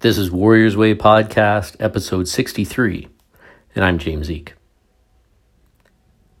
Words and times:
This 0.00 0.16
is 0.16 0.30
Warriors 0.30 0.78
Way 0.78 0.94
Podcast, 0.94 1.76
episode 1.78 2.26
63, 2.26 3.06
and 3.74 3.84
I'm 3.84 3.98
James 3.98 4.30
Eek. 4.30 4.54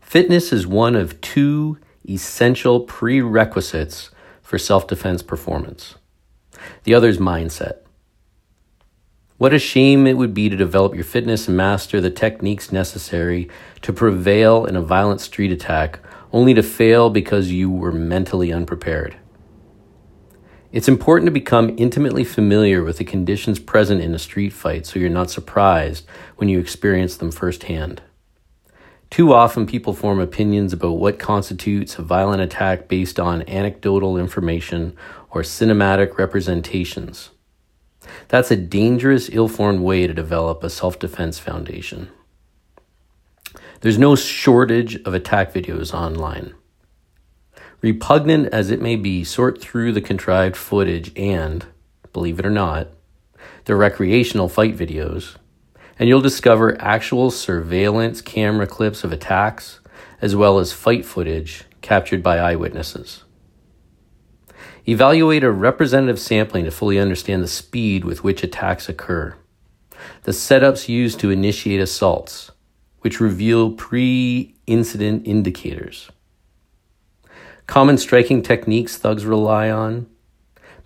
Fitness 0.00 0.50
is 0.50 0.66
one 0.66 0.96
of 0.96 1.20
two 1.20 1.76
essential 2.08 2.80
prerequisites 2.80 4.08
for 4.40 4.56
self 4.56 4.86
defense 4.86 5.22
performance. 5.22 5.96
The 6.84 6.94
other 6.94 7.10
is 7.10 7.18
mindset. 7.18 7.80
What 9.36 9.52
a 9.52 9.58
shame 9.58 10.06
it 10.06 10.16
would 10.16 10.32
be 10.32 10.48
to 10.48 10.56
develop 10.56 10.94
your 10.94 11.04
fitness 11.04 11.46
and 11.46 11.54
master 11.54 12.00
the 12.00 12.08
techniques 12.08 12.72
necessary 12.72 13.50
to 13.82 13.92
prevail 13.92 14.64
in 14.64 14.74
a 14.74 14.80
violent 14.80 15.20
street 15.20 15.52
attack 15.52 15.98
only 16.32 16.54
to 16.54 16.62
fail 16.62 17.10
because 17.10 17.52
you 17.52 17.70
were 17.70 17.92
mentally 17.92 18.54
unprepared. 18.54 19.18
It's 20.72 20.86
important 20.86 21.26
to 21.26 21.32
become 21.32 21.74
intimately 21.78 22.22
familiar 22.22 22.84
with 22.84 22.98
the 22.98 23.04
conditions 23.04 23.58
present 23.58 24.00
in 24.00 24.14
a 24.14 24.20
street 24.20 24.52
fight 24.52 24.86
so 24.86 25.00
you're 25.00 25.10
not 25.10 25.28
surprised 25.28 26.06
when 26.36 26.48
you 26.48 26.60
experience 26.60 27.16
them 27.16 27.32
firsthand. 27.32 28.02
Too 29.10 29.32
often, 29.32 29.66
people 29.66 29.92
form 29.92 30.20
opinions 30.20 30.72
about 30.72 30.92
what 30.92 31.18
constitutes 31.18 31.98
a 31.98 32.02
violent 32.02 32.40
attack 32.40 32.86
based 32.86 33.18
on 33.18 33.42
anecdotal 33.48 34.16
information 34.16 34.96
or 35.30 35.42
cinematic 35.42 36.16
representations. 36.16 37.30
That's 38.28 38.52
a 38.52 38.56
dangerous, 38.56 39.28
ill 39.32 39.48
formed 39.48 39.80
way 39.80 40.06
to 40.06 40.14
develop 40.14 40.62
a 40.62 40.70
self 40.70 41.00
defense 41.00 41.40
foundation. 41.40 42.10
There's 43.80 43.98
no 43.98 44.14
shortage 44.14 45.02
of 45.02 45.14
attack 45.14 45.52
videos 45.52 45.92
online. 45.92 46.54
Repugnant 47.82 48.52
as 48.52 48.70
it 48.70 48.82
may 48.82 48.96
be, 48.96 49.24
sort 49.24 49.60
through 49.60 49.92
the 49.92 50.02
contrived 50.02 50.56
footage 50.56 51.12
and, 51.16 51.64
believe 52.12 52.38
it 52.38 52.44
or 52.44 52.50
not, 52.50 52.88
the 53.64 53.74
recreational 53.74 54.50
fight 54.50 54.76
videos, 54.76 55.36
and 55.98 56.06
you'll 56.06 56.20
discover 56.20 56.80
actual 56.80 57.30
surveillance 57.30 58.20
camera 58.20 58.66
clips 58.66 59.02
of 59.02 59.12
attacks, 59.12 59.80
as 60.20 60.36
well 60.36 60.58
as 60.58 60.74
fight 60.74 61.06
footage 61.06 61.64
captured 61.80 62.22
by 62.22 62.36
eyewitnesses. 62.36 63.24
Evaluate 64.86 65.44
a 65.44 65.50
representative 65.50 66.18
sampling 66.18 66.64
to 66.66 66.70
fully 66.70 66.98
understand 66.98 67.42
the 67.42 67.48
speed 67.48 68.04
with 68.04 68.22
which 68.22 68.42
attacks 68.42 68.90
occur, 68.90 69.34
the 70.24 70.32
setups 70.32 70.88
used 70.88 71.18
to 71.20 71.30
initiate 71.30 71.80
assaults, 71.80 72.50
which 73.00 73.20
reveal 73.20 73.72
pre 73.72 74.54
incident 74.66 75.26
indicators 75.26 76.10
common 77.70 77.96
striking 77.96 78.42
techniques 78.42 78.96
thugs 78.96 79.24
rely 79.24 79.70
on, 79.70 80.04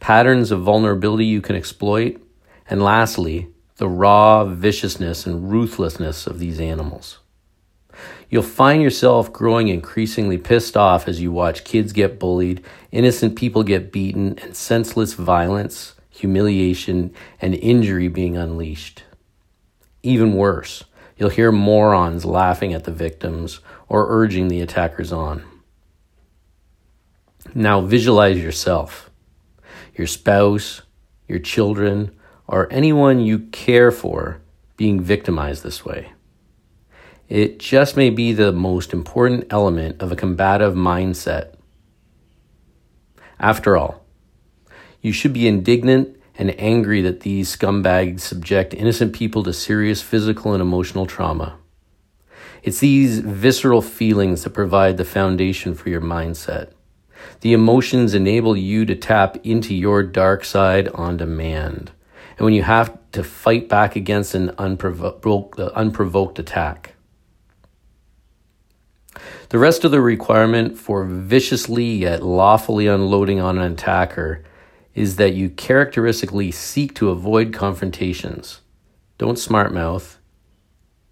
patterns 0.01 0.51
of 0.51 0.61
vulnerability 0.61 1.25
you 1.25 1.41
can 1.41 1.57
exploit, 1.57 2.21
and 2.69 2.83
lastly, 2.83 3.49
the 3.77 3.89
raw 3.89 4.45
viciousness 4.45 5.25
and 5.25 5.51
ruthlessness 5.51 6.27
of 6.27 6.39
these 6.39 6.61
animals. 6.61 7.21
You'll 8.29 8.43
find 8.43 8.83
yourself 8.83 9.33
growing 9.33 9.69
increasingly 9.69 10.37
pissed 10.37 10.77
off 10.77 11.09
as 11.09 11.23
you 11.23 11.33
watch 11.33 11.65
kids 11.65 11.95
get 11.95 12.19
bullied, 12.19 12.63
innocent 12.93 13.35
people 13.35 13.63
get 13.63 13.91
beaten, 13.91 14.39
and 14.41 14.55
senseless 14.55 15.15
violence, 15.15 15.95
humiliation, 16.11 17.15
and 17.41 17.55
injury 17.55 18.09
being 18.09 18.37
unleashed. 18.37 19.05
Even 20.03 20.35
worse, 20.35 20.85
you'll 21.17 21.31
hear 21.31 21.51
morons 21.51 22.27
laughing 22.27 22.75
at 22.75 22.85
the 22.85 22.93
victims 22.93 23.61
or 23.89 24.05
urging 24.11 24.49
the 24.49 24.61
attackers 24.61 25.15
on. 25.15 25.45
Now 27.55 27.81
visualize 27.81 28.43
yourself, 28.43 29.11
your 29.95 30.09
spouse, 30.09 30.83
your 31.29 31.39
children, 31.39 32.11
or 32.49 32.67
anyone 32.73 33.21
you 33.21 33.39
care 33.39 33.93
for 33.93 34.41
being 34.77 35.01
victimized 35.01 35.63
this 35.63 35.85
way. 35.85 36.13
It 37.29 37.61
just 37.61 37.97
may 37.97 38.11
be 38.11 38.33
the 38.33 38.51
most 38.51 38.93
important 38.93 39.47
element 39.51 40.03
of 40.03 40.11
a 40.11 40.17
combative 40.17 40.75
mindset. 40.75 41.55
After 43.39 43.77
all, 43.77 44.05
you 45.01 45.13
should 45.13 45.33
be 45.33 45.47
indignant 45.47 46.17
and 46.37 46.59
angry 46.61 47.03
that 47.03 47.21
these 47.21 47.57
scumbags 47.57 48.21
subject 48.21 48.75
innocent 48.75 49.13
people 49.13 49.45
to 49.45 49.53
serious 49.53 50.03
physical 50.03 50.53
and 50.53 50.61
emotional 50.61 51.07
trauma. 51.07 51.57
It's 52.65 52.81
these 52.81 53.21
visceral 53.21 53.81
feelings 53.81 54.43
that 54.43 54.51
provide 54.51 54.97
the 54.97 55.05
foundation 55.05 55.75
for 55.75 55.89
your 55.89 56.01
mindset. 56.01 56.73
The 57.41 57.53
emotions 57.53 58.15
enable 58.15 58.57
you 58.57 58.85
to 58.87 58.95
tap 58.95 59.37
into 59.45 59.75
your 59.75 60.03
dark 60.03 60.45
side 60.45 60.89
on 60.89 61.17
demand. 61.17 61.93
And 62.37 62.45
when 62.45 62.55
you 62.55 62.63
have 62.63 62.99
to 63.13 63.23
fight 63.23 63.69
back 63.69 63.97
against 63.97 64.35
an 64.35 64.51
unprovoked, 64.59 65.59
uh, 65.59 65.71
unprovoked 65.75 66.39
attack. 66.39 66.95
The 69.51 69.59
rest 69.59 69.85
of 69.85 69.93
the 69.93 70.01
requirement 70.01 70.79
for 70.79 71.05
viciously 71.05 71.85
yet 71.85 72.23
lawfully 72.23 72.89
unloading 72.89 73.41
on 73.41 73.59
an 73.59 73.73
attacker 73.73 74.43
is 74.95 75.17
that 75.17 75.35
you 75.35 75.51
characteristically 75.51 76.51
seek 76.51 76.95
to 76.95 77.11
avoid 77.11 77.53
confrontations. 77.53 78.61
Don't 79.19 79.39
smart 79.39 79.73
mouth, 79.73 80.19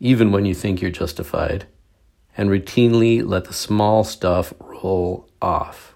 even 0.00 0.32
when 0.32 0.44
you 0.44 0.54
think 0.54 0.80
you're 0.80 0.90
justified, 0.90 1.66
and 2.36 2.50
routinely 2.50 3.24
let 3.24 3.44
the 3.44 3.52
small 3.52 4.02
stuff 4.02 4.52
roll 4.58 5.28
off. 5.40 5.91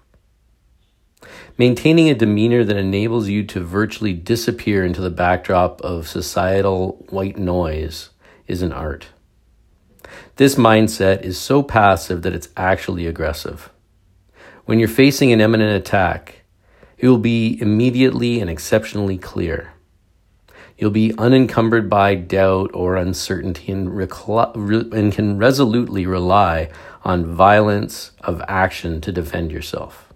Maintaining 1.59 2.07
a 2.07 2.13
demeanor 2.13 2.63
that 2.63 2.77
enables 2.77 3.29
you 3.29 3.43
to 3.45 3.61
virtually 3.61 4.13
disappear 4.13 4.85
into 4.85 5.01
the 5.01 5.09
backdrop 5.09 5.81
of 5.81 6.07
societal 6.07 7.03
white 7.09 7.35
noise 7.39 8.11
is 8.45 8.61
an 8.61 8.71
art. 8.71 9.07
This 10.35 10.53
mindset 10.53 11.23
is 11.23 11.39
so 11.39 11.63
passive 11.63 12.21
that 12.21 12.35
it's 12.35 12.49
actually 12.55 13.07
aggressive. 13.07 13.71
When 14.65 14.77
you're 14.77 14.87
facing 14.87 15.31
an 15.31 15.41
imminent 15.41 15.75
attack, 15.75 16.43
it 16.99 17.07
will 17.07 17.17
be 17.17 17.59
immediately 17.59 18.39
and 18.39 18.51
exceptionally 18.51 19.17
clear. 19.17 19.73
You'll 20.77 20.91
be 20.91 21.17
unencumbered 21.17 21.89
by 21.89 22.13
doubt 22.13 22.69
or 22.75 22.97
uncertainty 22.97 23.71
and, 23.71 23.87
recla- 23.87 24.93
and 24.93 25.11
can 25.11 25.39
resolutely 25.39 26.05
rely 26.05 26.69
on 27.03 27.33
violence 27.33 28.11
of 28.19 28.43
action 28.47 29.01
to 29.01 29.11
defend 29.11 29.51
yourself. 29.51 30.06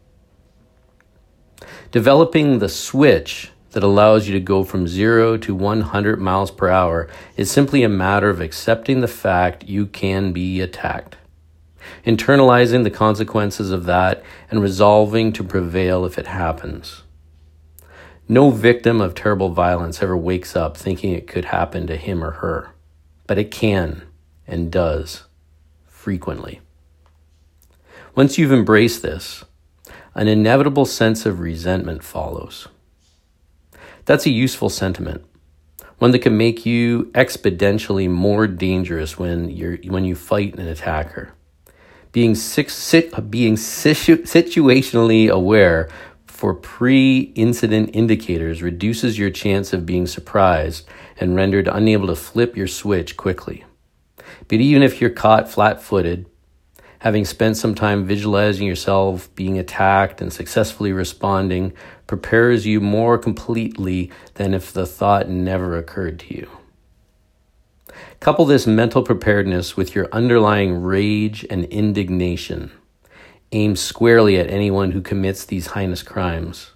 Developing 1.92 2.60
the 2.60 2.70
switch 2.70 3.52
that 3.72 3.84
allows 3.84 4.26
you 4.26 4.34
to 4.34 4.40
go 4.40 4.64
from 4.64 4.88
zero 4.88 5.36
to 5.36 5.54
100 5.54 6.22
miles 6.22 6.50
per 6.50 6.70
hour 6.70 7.10
is 7.36 7.52
simply 7.52 7.84
a 7.84 7.90
matter 7.90 8.30
of 8.30 8.40
accepting 8.40 9.02
the 9.02 9.10
fact 9.10 9.68
you 9.68 9.86
can 9.86 10.32
be 10.32 10.62
attacked, 10.62 11.18
internalizing 12.06 12.86
the 12.86 12.90
consequences 12.90 13.72
of 13.72 13.84
that, 13.86 14.24
and 14.50 14.62
resolving 14.62 15.34
to 15.34 15.44
prevail 15.44 16.06
if 16.06 16.18
it 16.18 16.28
happens. 16.28 17.04
No 18.26 18.52
victim 18.52 19.02
of 19.02 19.14
terrible 19.14 19.50
violence 19.50 20.02
ever 20.02 20.16
wakes 20.16 20.56
up 20.56 20.78
thinking 20.78 21.12
it 21.12 21.28
could 21.28 21.46
happen 21.46 21.88
to 21.88 21.98
him 21.98 22.24
or 22.24 22.32
her, 22.32 22.70
but 23.28 23.38
it 23.38 23.52
can 23.52 24.04
and 24.48 24.72
does 24.72 25.24
frequently. 25.88 26.62
Once 28.16 28.38
you've 28.38 28.54
embraced 28.54 29.02
this, 29.02 29.44
an 30.16 30.28
inevitable 30.28 30.86
sense 30.86 31.26
of 31.26 31.40
resentment 31.40 32.04
follows. 32.04 32.68
That's 34.06 34.26
a 34.26 34.32
useful 34.32 34.70
sentiment, 34.70 35.24
one 36.00 36.12
that 36.12 36.20
can 36.20 36.38
make 36.38 36.66
you 36.66 37.06
exponentially 37.14 38.10
more 38.10 38.48
dangerous 38.48 39.18
when, 39.18 39.50
you're, 39.50 39.78
when 39.86 40.06
you 40.06 40.16
fight 40.16 40.56
an 40.56 40.68
attacker. 40.68 41.34
Being, 42.12 42.36
sit, 42.36 43.32
being 43.32 43.56
situ, 43.56 44.18
situationally 44.24 45.30
aware 45.30 45.90
for 46.26 46.56
pre 46.56 47.32
incident 47.36 47.92
indicators 47.94 48.64
reduces 48.64 49.18
your 49.18 49.30
chance 49.30 49.74
of 49.74 49.86
being 49.86 50.08
surprised 50.08 50.88
and 51.20 51.36
rendered 51.36 51.68
unable 51.68 52.08
to 52.08 52.16
flip 52.16 52.58
your 52.58 52.68
switch 52.68 53.16
quickly. 53.16 53.64
But 54.48 54.60
even 54.60 54.82
if 54.82 55.00
you're 55.00 55.12
caught 55.12 55.50
flat 55.52 55.82
footed, 55.82 56.26
having 57.02 57.26
spent 57.26 57.58
some 57.58 57.74
time 57.74 58.06
visualizing 58.06 58.68
yourself 58.68 59.34
being 59.34 59.58
attacked 59.58 60.22
and 60.22 60.32
successfully 60.32 60.94
responding 60.94 61.74
prepares 62.06 62.68
you 62.68 62.80
more 62.80 63.18
completely 63.18 64.12
than 64.36 64.54
if 64.54 64.72
the 64.72 64.86
thought 64.86 65.28
never 65.28 65.76
occurred 65.76 66.20
to 66.20 66.36
you. 66.36 66.48
Couple 68.20 68.46
this 68.46 68.68
mental 68.68 69.02
preparedness 69.02 69.76
with 69.76 69.96
your 69.96 70.10
underlying 70.12 70.84
rage 70.84 71.44
and 71.50 71.66
indignation, 71.66 72.70
Aim 73.52 73.76
squarely 73.76 74.38
at 74.38 74.52
anyone 74.52 74.92
who 74.92 75.02
commits 75.02 75.44
these 75.44 75.72
heinous 75.72 76.04
crimes. 76.04 76.72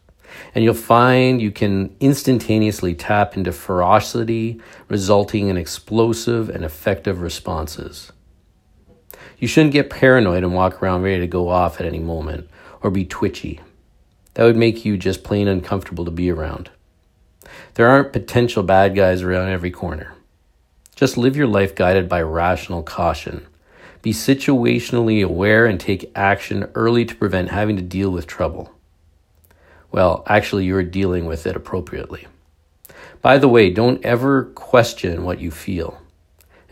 And 0.55 0.63
you'll 0.63 0.73
find 0.73 1.39
you 1.39 1.51
can 1.51 1.95
instantaneously 1.99 2.95
tap 2.95 3.37
into 3.37 3.51
ferocity, 3.51 4.59
resulting 4.89 5.49
in 5.49 5.55
explosive 5.55 6.49
and 6.49 6.65
effective 6.65 7.21
responses. 7.21 8.11
You 9.37 9.47
shouldn't 9.47 9.73
get 9.73 9.89
paranoid 9.89 10.43
and 10.43 10.53
walk 10.53 10.81
around 10.81 11.03
ready 11.03 11.19
to 11.19 11.27
go 11.27 11.49
off 11.49 11.79
at 11.79 11.85
any 11.85 11.99
moment 11.99 12.49
or 12.81 12.89
be 12.89 13.05
twitchy. 13.05 13.61
That 14.35 14.43
would 14.43 14.57
make 14.57 14.85
you 14.85 14.97
just 14.97 15.23
plain 15.23 15.47
uncomfortable 15.47 16.05
to 16.05 16.11
be 16.11 16.31
around. 16.31 16.69
There 17.75 17.87
aren't 17.87 18.13
potential 18.13 18.63
bad 18.63 18.95
guys 18.95 19.21
around 19.21 19.49
every 19.49 19.71
corner. 19.71 20.13
Just 20.95 21.17
live 21.17 21.35
your 21.35 21.47
life 21.47 21.75
guided 21.75 22.07
by 22.07 22.21
rational 22.21 22.83
caution. 22.83 23.45
Be 24.01 24.13
situationally 24.13 25.25
aware 25.25 25.65
and 25.65 25.79
take 25.79 26.11
action 26.15 26.69
early 26.75 27.05
to 27.05 27.15
prevent 27.15 27.49
having 27.49 27.75
to 27.75 27.81
deal 27.81 28.11
with 28.11 28.27
trouble. 28.27 28.71
Well, 29.91 30.23
actually, 30.27 30.65
you're 30.65 30.83
dealing 30.83 31.25
with 31.25 31.47
it 31.47 31.55
appropriately. 31.55 32.27
By 33.21 33.37
the 33.37 33.47
way, 33.47 33.69
don't 33.69 34.03
ever 34.05 34.43
question 34.43 35.23
what 35.23 35.39
you 35.39 35.51
feel. 35.51 35.99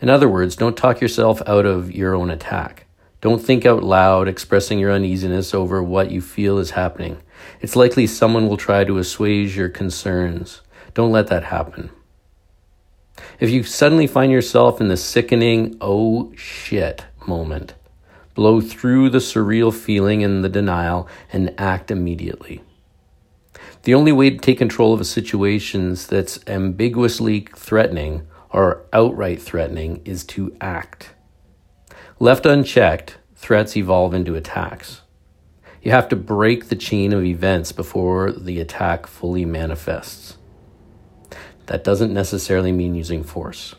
In 0.00 0.10
other 0.10 0.28
words, 0.28 0.56
don't 0.56 0.76
talk 0.76 1.00
yourself 1.00 1.40
out 1.46 1.66
of 1.66 1.92
your 1.92 2.14
own 2.14 2.30
attack. 2.30 2.86
Don't 3.20 3.42
think 3.42 3.64
out 3.64 3.82
loud, 3.82 4.28
expressing 4.28 4.78
your 4.78 4.92
uneasiness 4.92 5.54
over 5.54 5.82
what 5.82 6.10
you 6.10 6.20
feel 6.20 6.58
is 6.58 6.72
happening. 6.72 7.22
It's 7.60 7.74
likely 7.74 8.06
someone 8.06 8.48
will 8.48 8.58
try 8.58 8.84
to 8.84 8.98
assuage 8.98 9.56
your 9.56 9.70
concerns. 9.70 10.60
Don't 10.92 11.12
let 11.12 11.28
that 11.28 11.44
happen. 11.44 11.90
If 13.40 13.48
you 13.50 13.62
suddenly 13.62 14.06
find 14.06 14.30
yourself 14.30 14.80
in 14.80 14.88
the 14.88 14.96
sickening, 14.96 15.76
oh 15.80 16.32
shit 16.36 17.06
moment, 17.26 17.74
blow 18.34 18.60
through 18.60 19.10
the 19.10 19.18
surreal 19.18 19.72
feeling 19.72 20.22
and 20.22 20.44
the 20.44 20.48
denial 20.48 21.08
and 21.32 21.54
act 21.58 21.90
immediately. 21.90 22.62
The 23.84 23.94
only 23.94 24.12
way 24.12 24.30
to 24.30 24.38
take 24.38 24.58
control 24.58 24.92
of 24.92 25.00
a 25.00 25.04
situation 25.04 25.96
that's 26.08 26.40
ambiguously 26.46 27.46
threatening 27.56 28.26
or 28.54 28.86
outright 28.92 29.42
threatening 29.42 30.00
is 30.04 30.24
to 30.24 30.56
act. 30.60 31.10
Left 32.20 32.46
unchecked, 32.46 33.18
threats 33.34 33.76
evolve 33.76 34.14
into 34.14 34.36
attacks. 34.36 35.00
You 35.82 35.90
have 35.90 36.08
to 36.10 36.16
break 36.16 36.68
the 36.68 36.76
chain 36.76 37.12
of 37.12 37.24
events 37.24 37.72
before 37.72 38.30
the 38.30 38.60
attack 38.60 39.08
fully 39.08 39.44
manifests. 39.44 40.38
That 41.66 41.82
doesn't 41.82 42.14
necessarily 42.14 42.70
mean 42.70 42.94
using 42.94 43.24
force. 43.24 43.74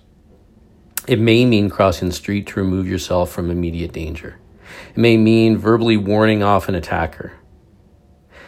It 1.08 1.20
may 1.22 1.46
mean 1.46 1.70
crossing 1.70 2.10
the 2.10 2.14
street 2.14 2.46
to 2.48 2.60
remove 2.60 2.86
yourself 2.86 3.32
from 3.32 3.50
immediate 3.50 3.94
danger. 3.94 4.40
It 4.90 4.98
may 4.98 5.16
mean 5.16 5.58
verbally 5.58 5.96
warning 5.96 6.44
off 6.44 6.68
an 6.68 6.76
attacker. 6.76 7.32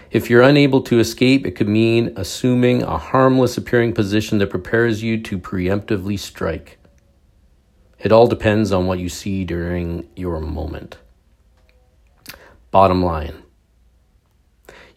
If 0.09 0.29
you're 0.29 0.41
unable 0.41 0.81
to 0.83 0.99
escape, 0.99 1.45
it 1.45 1.51
could 1.51 1.67
mean 1.67 2.13
assuming 2.15 2.83
a 2.83 2.97
harmless 2.97 3.57
appearing 3.57 3.93
position 3.93 4.37
that 4.37 4.49
prepares 4.49 5.03
you 5.03 5.21
to 5.23 5.37
preemptively 5.37 6.17
strike. 6.17 6.77
It 7.99 8.11
all 8.11 8.27
depends 8.27 8.71
on 8.71 8.87
what 8.87 8.99
you 8.99 9.09
see 9.09 9.43
during 9.43 10.07
your 10.15 10.39
moment. 10.39 10.97
Bottom 12.71 13.03
line 13.03 13.43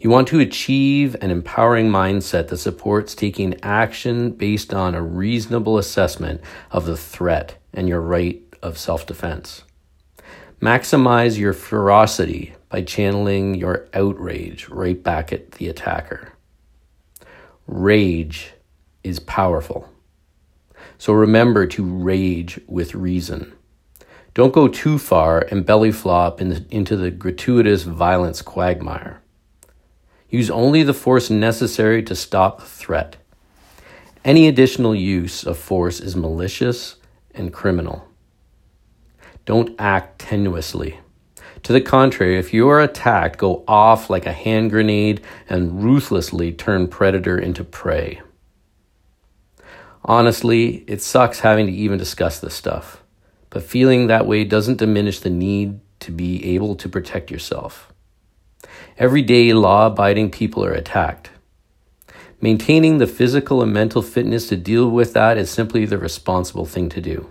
you 0.01 0.09
want 0.09 0.29
to 0.29 0.41
achieve 0.41 1.15
an 1.21 1.31
empowering 1.31 1.91
mindset 1.91 2.49
that 2.49 2.57
supports 2.57 3.15
taking 3.15 3.63
action 3.63 4.31
based 4.31 4.73
on 4.73 4.95
a 4.95 5.03
reasonable 5.03 5.77
assessment 5.77 6.41
of 6.71 6.87
the 6.87 6.97
threat 6.97 7.59
and 7.75 7.87
your 7.87 8.01
right 8.01 8.43
of 8.63 8.79
self 8.79 9.05
defense. 9.05 9.63
Maximize 10.59 11.39
your 11.39 11.53
ferocity 11.53 12.55
by 12.71 12.83
channeling 12.83 13.55
your 13.57 13.89
outrage 13.93 14.69
right 14.69 15.03
back 15.03 15.33
at 15.33 15.53
the 15.53 15.69
attacker. 15.69 16.33
Rage 17.67 18.53
is 19.05 19.19
powerful. 19.19 19.93
So 20.97 21.13
remember 21.13 21.67
to 21.67 21.85
rage 21.85 22.61
with 22.67 22.95
reason. 22.95 23.53
Don't 24.35 24.53
go 24.53 24.69
too 24.69 24.99
far 24.99 25.41
and 25.51 25.67
belly 25.67 25.91
flop 25.91 26.41
in 26.41 26.51
the, 26.51 26.65
into 26.71 26.97
the 26.97 27.11
gratuitous 27.11 27.83
violence 27.83 28.41
quagmire. 28.43 29.21
Use 30.29 30.51
only 30.51 30.85
the 30.85 30.95
force 30.95 31.29
necessary 31.29 32.03
to 32.05 32.15
stop 32.15 32.61
the 32.61 32.67
threat. 32.67 33.17
Any 34.25 34.47
additional 34.47 34.95
use 34.95 35.45
of 35.45 35.59
force 35.59 35.99
is 35.99 36.15
malicious 36.15 36.97
and 37.35 37.53
criminal. 37.53 38.07
Don't 39.45 39.75
act 39.79 40.21
tenuously. 40.21 40.99
To 41.65 41.73
the 41.73 41.81
contrary, 41.81 42.39
if 42.39 42.55
you 42.55 42.69
are 42.69 42.81
attacked, 42.81 43.39
go 43.39 43.65
off 43.69 44.09
like 44.09 44.27
a 44.27 44.33
hand 44.33 44.71
grenade 44.71 45.21
and 45.49 45.85
ruthlessly 45.85 46.53
turn 46.53 46.89
predator 46.89 47.39
into 47.39 47.65
prey. 47.65 48.23
Honestly, 50.05 50.85
it 50.87 51.03
sucks 51.03 51.41
having 51.41 51.67
to 51.67 51.73
even 51.73 51.99
discuss 51.99 52.41
this 52.41 52.55
stuff, 52.55 53.03
but 53.51 53.63
feeling 53.63 54.07
that 54.07 54.27
way 54.27 54.45
doesn't 54.45 54.79
diminish 54.79 55.21
the 55.21 55.31
need 55.31 55.81
to 56.01 56.11
be 56.11 56.55
able 56.55 56.75
to 56.77 56.89
protect 56.89 57.31
yourself. 57.31 57.93
Everyday 58.97 59.53
law 59.53 59.87
abiding 59.87 60.31
people 60.31 60.65
are 60.65 60.73
attacked. 60.73 61.31
Maintaining 62.41 62.97
the 62.97 63.07
physical 63.07 63.63
and 63.63 63.73
mental 63.73 64.01
fitness 64.01 64.49
to 64.49 64.57
deal 64.57 64.91
with 64.91 65.13
that 65.13 65.37
is 65.37 65.51
simply 65.51 65.85
the 65.85 65.99
responsible 65.99 66.65
thing 66.65 66.89
to 66.89 67.01
do. 67.03 67.29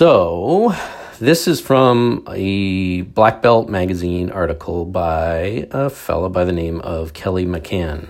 So, 0.00 0.74
this 1.18 1.46
is 1.46 1.60
from 1.60 2.26
a 2.26 3.02
Black 3.02 3.42
Belt 3.42 3.68
magazine 3.68 4.30
article 4.30 4.86
by 4.86 5.68
a 5.72 5.90
fellow 5.90 6.30
by 6.30 6.44
the 6.44 6.54
name 6.54 6.80
of 6.80 7.12
Kelly 7.12 7.44
McCann, 7.44 8.08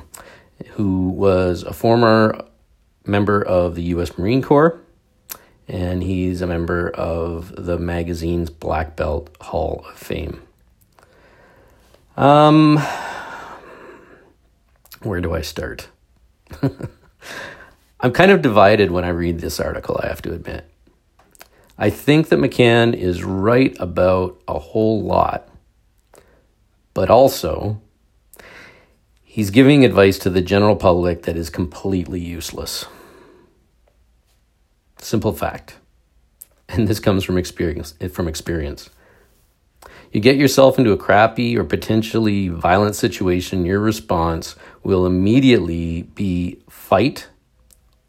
who 0.74 1.08
was 1.08 1.64
a 1.64 1.72
former 1.72 2.44
member 3.04 3.42
of 3.42 3.74
the 3.74 3.82
U.S. 3.94 4.16
Marine 4.16 4.40
Corps, 4.40 4.80
and 5.66 6.00
he's 6.00 6.40
a 6.40 6.46
member 6.46 6.90
of 6.90 7.52
the 7.56 7.76
magazine's 7.76 8.50
Black 8.50 8.94
Belt 8.94 9.36
Hall 9.40 9.84
of 9.88 9.98
Fame. 9.98 10.44
Um, 12.16 12.78
where 15.02 15.20
do 15.20 15.34
I 15.34 15.40
start? 15.40 15.88
I'm 18.00 18.12
kind 18.12 18.30
of 18.30 18.42
divided 18.42 18.92
when 18.92 19.02
I 19.02 19.08
read 19.08 19.40
this 19.40 19.58
article, 19.58 20.00
I 20.00 20.06
have 20.06 20.22
to 20.22 20.32
admit. 20.32 20.70
I 21.82 21.88
think 21.88 22.28
that 22.28 22.38
McCann 22.38 22.92
is 22.94 23.24
right 23.24 23.74
about 23.80 24.38
a 24.46 24.58
whole 24.58 25.02
lot, 25.02 25.48
but 26.92 27.08
also 27.08 27.80
he's 29.22 29.48
giving 29.48 29.82
advice 29.82 30.18
to 30.18 30.28
the 30.28 30.42
general 30.42 30.76
public 30.76 31.22
that 31.22 31.38
is 31.38 31.48
completely 31.48 32.20
useless. 32.20 32.84
Simple 34.98 35.32
fact. 35.32 35.78
And 36.68 36.86
this 36.86 37.00
comes 37.00 37.24
from 37.24 37.38
experience 37.38 37.94
from 38.12 38.28
experience. 38.28 38.90
You 40.12 40.20
get 40.20 40.36
yourself 40.36 40.78
into 40.78 40.92
a 40.92 40.98
crappy 40.98 41.56
or 41.56 41.64
potentially 41.64 42.48
violent 42.48 42.94
situation, 42.94 43.64
your 43.64 43.80
response 43.80 44.54
will 44.82 45.06
immediately 45.06 46.02
be 46.02 46.60
fight 46.68 47.28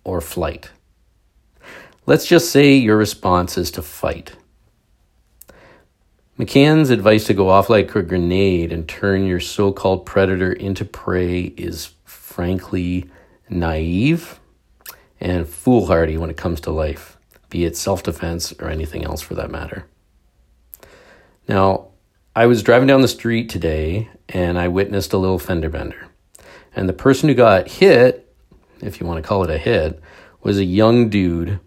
or 0.04 0.20
flight. 0.20 0.72
Let's 2.06 2.26
just 2.26 2.52
say 2.52 2.76
your 2.76 2.98
response 2.98 3.58
is 3.58 3.72
to 3.72 3.82
fight. 3.82 4.36
McCann's 6.40 6.90
advice 6.90 7.26
to 7.26 7.36
go 7.36 7.50
off 7.50 7.70
like 7.70 7.94
a 7.94 8.02
grenade 8.02 8.72
and 8.72 8.88
turn 8.88 9.28
your 9.28 9.40
so 9.40 9.72
called 9.72 10.06
predator 10.06 10.52
into 10.52 10.84
prey 10.84 11.42
is 11.58 11.94
frankly 12.04 13.10
naive 13.50 14.40
and 15.20 15.48
foolhardy 15.48 16.18
when 16.18 16.32
it 16.32 16.38
comes 16.38 16.60
to 16.62 16.72
life, 16.72 17.18
be 17.50 17.66
it 17.66 17.78
self 17.78 18.02
defense 18.02 18.52
or 18.60 18.70
anything 18.70 19.06
else 19.06 19.22
for 19.22 19.36
that 19.36 19.52
matter. 19.52 19.86
Now, 21.48 21.90
I 22.36 22.48
was 22.48 22.64
driving 22.64 22.88
down 22.88 23.02
the 23.02 23.08
street 23.08 23.50
today 23.50 24.10
and 24.30 24.58
I 24.58 24.70
witnessed 24.70 25.14
a 25.14 25.18
little 25.18 25.38
fender 25.38 25.70
bender. 25.70 26.08
And 26.76 26.90
the 26.90 26.94
person 26.94 27.30
who 27.30 27.36
got 27.36 27.68
hit, 27.68 28.34
if 28.82 29.00
you 29.00 29.06
want 29.06 29.22
to 29.22 29.28
call 29.28 29.44
it 29.44 29.52
a 29.52 29.58
hit, 29.60 30.02
was 30.42 30.58
a 30.58 30.66
young 30.66 31.10
dude, 31.10 31.60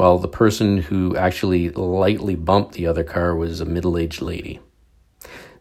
while 0.00 0.16
the 0.16 0.26
person 0.26 0.78
who 0.78 1.14
actually 1.14 1.68
lightly 1.68 2.34
bumped 2.34 2.72
the 2.72 2.86
other 2.86 3.04
car 3.04 3.36
was 3.36 3.60
a 3.60 3.66
middle 3.66 3.98
aged 3.98 4.22
lady. 4.22 4.58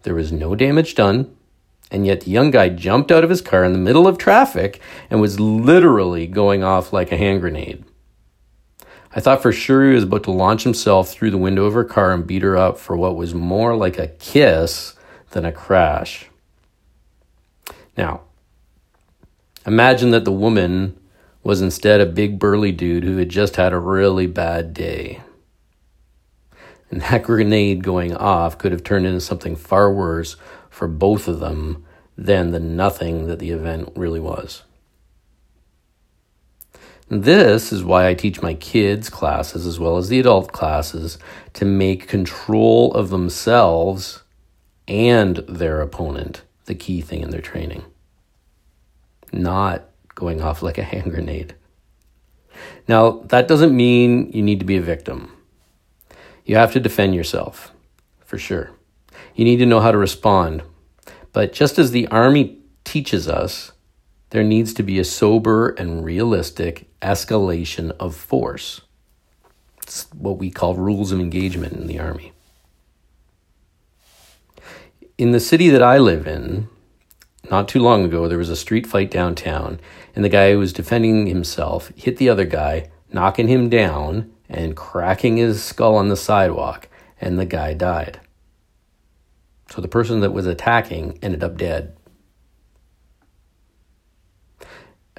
There 0.04 0.16
was 0.16 0.32
no 0.32 0.56
damage 0.56 0.96
done, 0.96 1.36
and 1.92 2.06
yet 2.06 2.22
the 2.22 2.32
young 2.32 2.50
guy 2.50 2.70
jumped 2.70 3.12
out 3.12 3.26
of 3.26 3.30
his 3.30 3.42
car 3.42 3.66
in 3.66 3.74
the 3.74 3.78
middle 3.78 4.08
of 4.08 4.18
traffic 4.18 4.80
and 5.10 5.20
was 5.20 5.42
literally 5.42 6.26
going 6.26 6.64
off 6.64 6.94
like 6.94 7.12
a 7.12 7.18
hand 7.18 7.42
grenade. 7.42 7.84
I 9.14 9.20
thought 9.20 9.42
for 9.42 9.52
sure 9.52 9.90
he 9.90 9.96
was 9.96 10.06
about 10.06 10.24
to 10.24 10.32
launch 10.32 10.64
himself 10.64 11.10
through 11.10 11.32
the 11.32 11.38
window 11.38 11.66
of 11.66 11.74
her 11.74 11.84
car 11.84 12.14
and 12.14 12.26
beat 12.26 12.44
her 12.44 12.56
up 12.56 12.78
for 12.78 12.96
what 12.96 13.18
was 13.18 13.36
more 13.36 13.76
like 13.76 14.00
a 14.00 14.08
kiss 14.08 14.96
than 15.32 15.44
a 15.44 15.52
crash. 15.52 16.28
Now, 17.98 18.22
imagine 19.66 20.12
that 20.12 20.24
the 20.24 20.32
woman 20.32 20.98
was 21.44 21.62
instead 21.62 22.02
a 22.02 22.06
big 22.06 22.40
burly 22.40 22.72
dude 22.72 23.04
who 23.04 23.18
had 23.18 23.30
just 23.30 23.56
had 23.56 23.74
a 23.74 23.80
really 23.80 24.28
bad 24.28 24.74
day. 24.74 25.22
And 26.92 27.02
that 27.02 27.24
grenade 27.24 27.84
going 27.84 28.16
off 28.16 28.58
could 28.58 28.72
have 28.72 28.84
turned 28.84 29.06
into 29.06 29.22
something 29.22 29.56
far 29.56 29.92
worse 29.92 30.36
for 30.70 30.88
both 30.88 31.28
of 31.28 31.40
them 31.40 31.86
than 32.18 32.52
the 32.52 32.60
nothing 32.60 33.28
that 33.28 33.40
the 33.40 33.52
event 33.52 33.92
really 33.96 34.20
was. 34.20 34.64
This 37.08 37.72
is 37.72 37.84
why 37.84 38.08
I 38.08 38.14
teach 38.14 38.42
my 38.42 38.54
kids' 38.54 39.10
classes 39.10 39.66
as 39.66 39.80
well 39.80 39.98
as 39.98 40.10
the 40.10 40.20
adult 40.20 40.52
classes 40.52 41.18
to 41.54 41.66
make 41.66 42.08
control 42.08 42.94
of 42.94 43.10
themselves 43.10 44.22
and 44.88 45.38
their 45.48 45.82
opponent 45.82 46.44
the 46.66 46.76
key 46.76 47.02
thing 47.02 47.22
in 47.22 47.32
their 47.32 47.42
training, 47.42 47.84
not 49.34 49.89
going 50.20 50.42
off 50.42 50.62
like 50.62 50.78
a 50.78 50.84
hand 50.84 51.12
grenade. 51.12 51.56
Now, 52.88 53.22
that 53.28 53.48
doesn't 53.48 53.76
mean 53.76 54.32
you 54.34 54.42
need 54.42 54.60
to 54.60 54.66
be 54.66 54.78
a 54.78 54.82
victim. 54.82 55.32
You 56.46 56.58
have 56.58 56.74
to 56.74 56.80
defend 56.80 57.16
yourself, 57.16 57.72
for 58.26 58.38
sure. 58.38 58.72
You 59.36 59.46
need 59.46 59.58
to 59.58 59.66
know 59.66 59.80
how 59.80 59.92
to 59.92 59.98
respond. 59.98 60.64
But 61.32 61.54
just 61.54 61.80
as 61.80 61.92
the 61.92 62.08
Army 62.08 62.58
teaches 62.84 63.28
us, 63.28 63.72
there 64.32 64.44
needs 64.44 64.74
to 64.74 64.84
be 64.84 65.00
a 65.00 65.04
sober 65.04 65.70
and 65.70 66.04
realistic 66.04 66.88
escalation 67.02 67.92
of 68.00 68.16
force. 68.16 68.82
It's 69.84 70.08
what 70.14 70.38
we 70.38 70.52
call 70.52 70.76
rules 70.76 71.12
of 71.12 71.20
engagement 71.20 71.74
in 71.74 71.88
the 71.88 72.00
Army. 72.00 72.34
In 75.18 75.32
the 75.32 75.40
city 75.40 75.70
that 75.70 75.84
I 75.84 75.98
live 75.98 76.28
in, 76.28 76.68
not 77.50 77.68
too 77.68 77.80
long 77.80 78.06
ago, 78.06 78.28
there 78.28 78.38
was 78.38 78.50
a 78.50 78.56
street 78.56 78.86
fight 78.86 79.10
downtown, 79.10 79.80
and 80.16 80.24
the 80.24 80.30
guy 80.30 80.52
who 80.52 80.60
was 80.60 80.74
defending 80.74 81.28
himself 81.28 81.92
hit 81.96 82.18
the 82.18 82.30
other 82.30 82.46
guy, 82.46 82.90
knocking 83.12 83.48
him 83.48 83.70
down 83.70 84.32
and 84.48 84.76
cracking 84.76 85.38
his 85.38 85.64
skull 85.64 85.96
on 85.96 86.10
the 86.10 86.16
sidewalk, 86.16 86.88
and 87.20 87.40
the 87.40 87.46
guy 87.46 87.74
died. 87.74 88.20
So 89.70 89.82
the 89.82 89.88
person 89.88 90.20
that 90.22 90.32
was 90.32 90.48
attacking 90.48 91.20
ended 91.22 91.44
up 91.44 91.58
dead. 91.58 91.96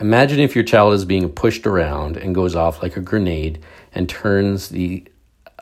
Imagine 0.01 0.41
if 0.41 0.55
your 0.55 0.65
child 0.65 0.95
is 0.95 1.05
being 1.05 1.29
pushed 1.29 1.67
around 1.67 2.17
and 2.17 2.35
goes 2.35 2.55
off 2.55 2.83
like 2.83 2.97
a 2.97 3.01
grenade 3.01 3.63
and 3.93 4.09
turns 4.09 4.71
the 4.71 5.07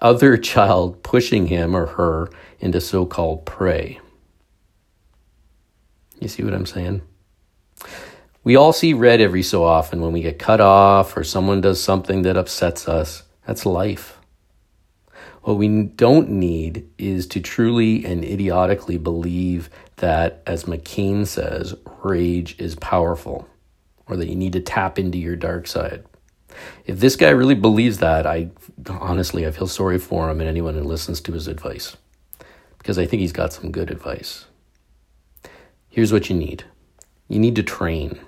other 0.01 0.37
child 0.39 1.03
pushing 1.03 1.47
him 1.47 1.75
or 1.75 1.87
her 1.87 2.31
into 2.61 2.81
so 2.81 3.05
called 3.05 3.45
prey. 3.47 4.01
You 6.21 6.29
see 6.29 6.43
what 6.43 6.55
I'm 6.55 6.67
saying? 6.67 7.03
We 8.45 8.57
all 8.57 8.73
see 8.73 8.95
red 8.95 9.21
every 9.21 9.43
so 9.43 9.65
often 9.65 10.01
when 10.01 10.13
we 10.13 10.23
get 10.23 10.39
cut 10.39 10.61
off 10.61 11.17
or 11.17 11.25
someone 11.25 11.61
does 11.61 11.83
something 11.83 12.23
that 12.23 12.37
upsets 12.37 12.89
us. 12.89 13.25
That's 13.47 13.67
life. 13.67 14.19
What 15.43 15.55
we 15.55 15.85
don't 15.85 16.31
need 16.31 16.89
is 16.99 17.27
to 17.29 17.41
truly 17.41 18.05
and 18.05 18.25
idiotically 18.25 18.99
believe 18.99 19.71
that, 19.97 20.43
as 20.47 20.65
McCain 20.65 21.27
says, 21.27 21.75
rage 22.03 22.59
is 22.59 22.75
powerful 22.75 23.49
or 24.07 24.17
that 24.17 24.29
you 24.29 24.35
need 24.35 24.53
to 24.55 24.61
tap 24.61 24.99
into 24.99 25.19
your 25.19 25.37
dark 25.37 25.67
side. 25.67 26.05
If 26.87 27.01
this 27.01 27.17
guy 27.17 27.31
really 27.31 27.55
believes 27.55 27.99
that, 27.99 28.27
I 28.27 28.51
honestly 28.89 29.47
I 29.47 29.51
feel 29.51 29.67
sorry 29.67 29.99
for 29.99 30.29
him 30.31 30.41
and 30.41 30.49
anyone 30.49 30.75
who 30.75 30.83
listens 30.83 31.21
to 31.23 31.33
his 31.33 31.49
advice 31.49 31.97
because 32.79 32.99
I 32.99 33.07
think 33.07 33.21
he's 33.21 33.33
got 33.33 33.53
some 33.53 33.71
good 33.71 33.91
advice. 33.91 34.47
Here's 35.99 36.13
what 36.13 36.31
you 36.31 36.37
need 36.37 36.63
you 37.27 37.41
need 37.41 37.57
to 37.57 37.63
train. 37.65 38.21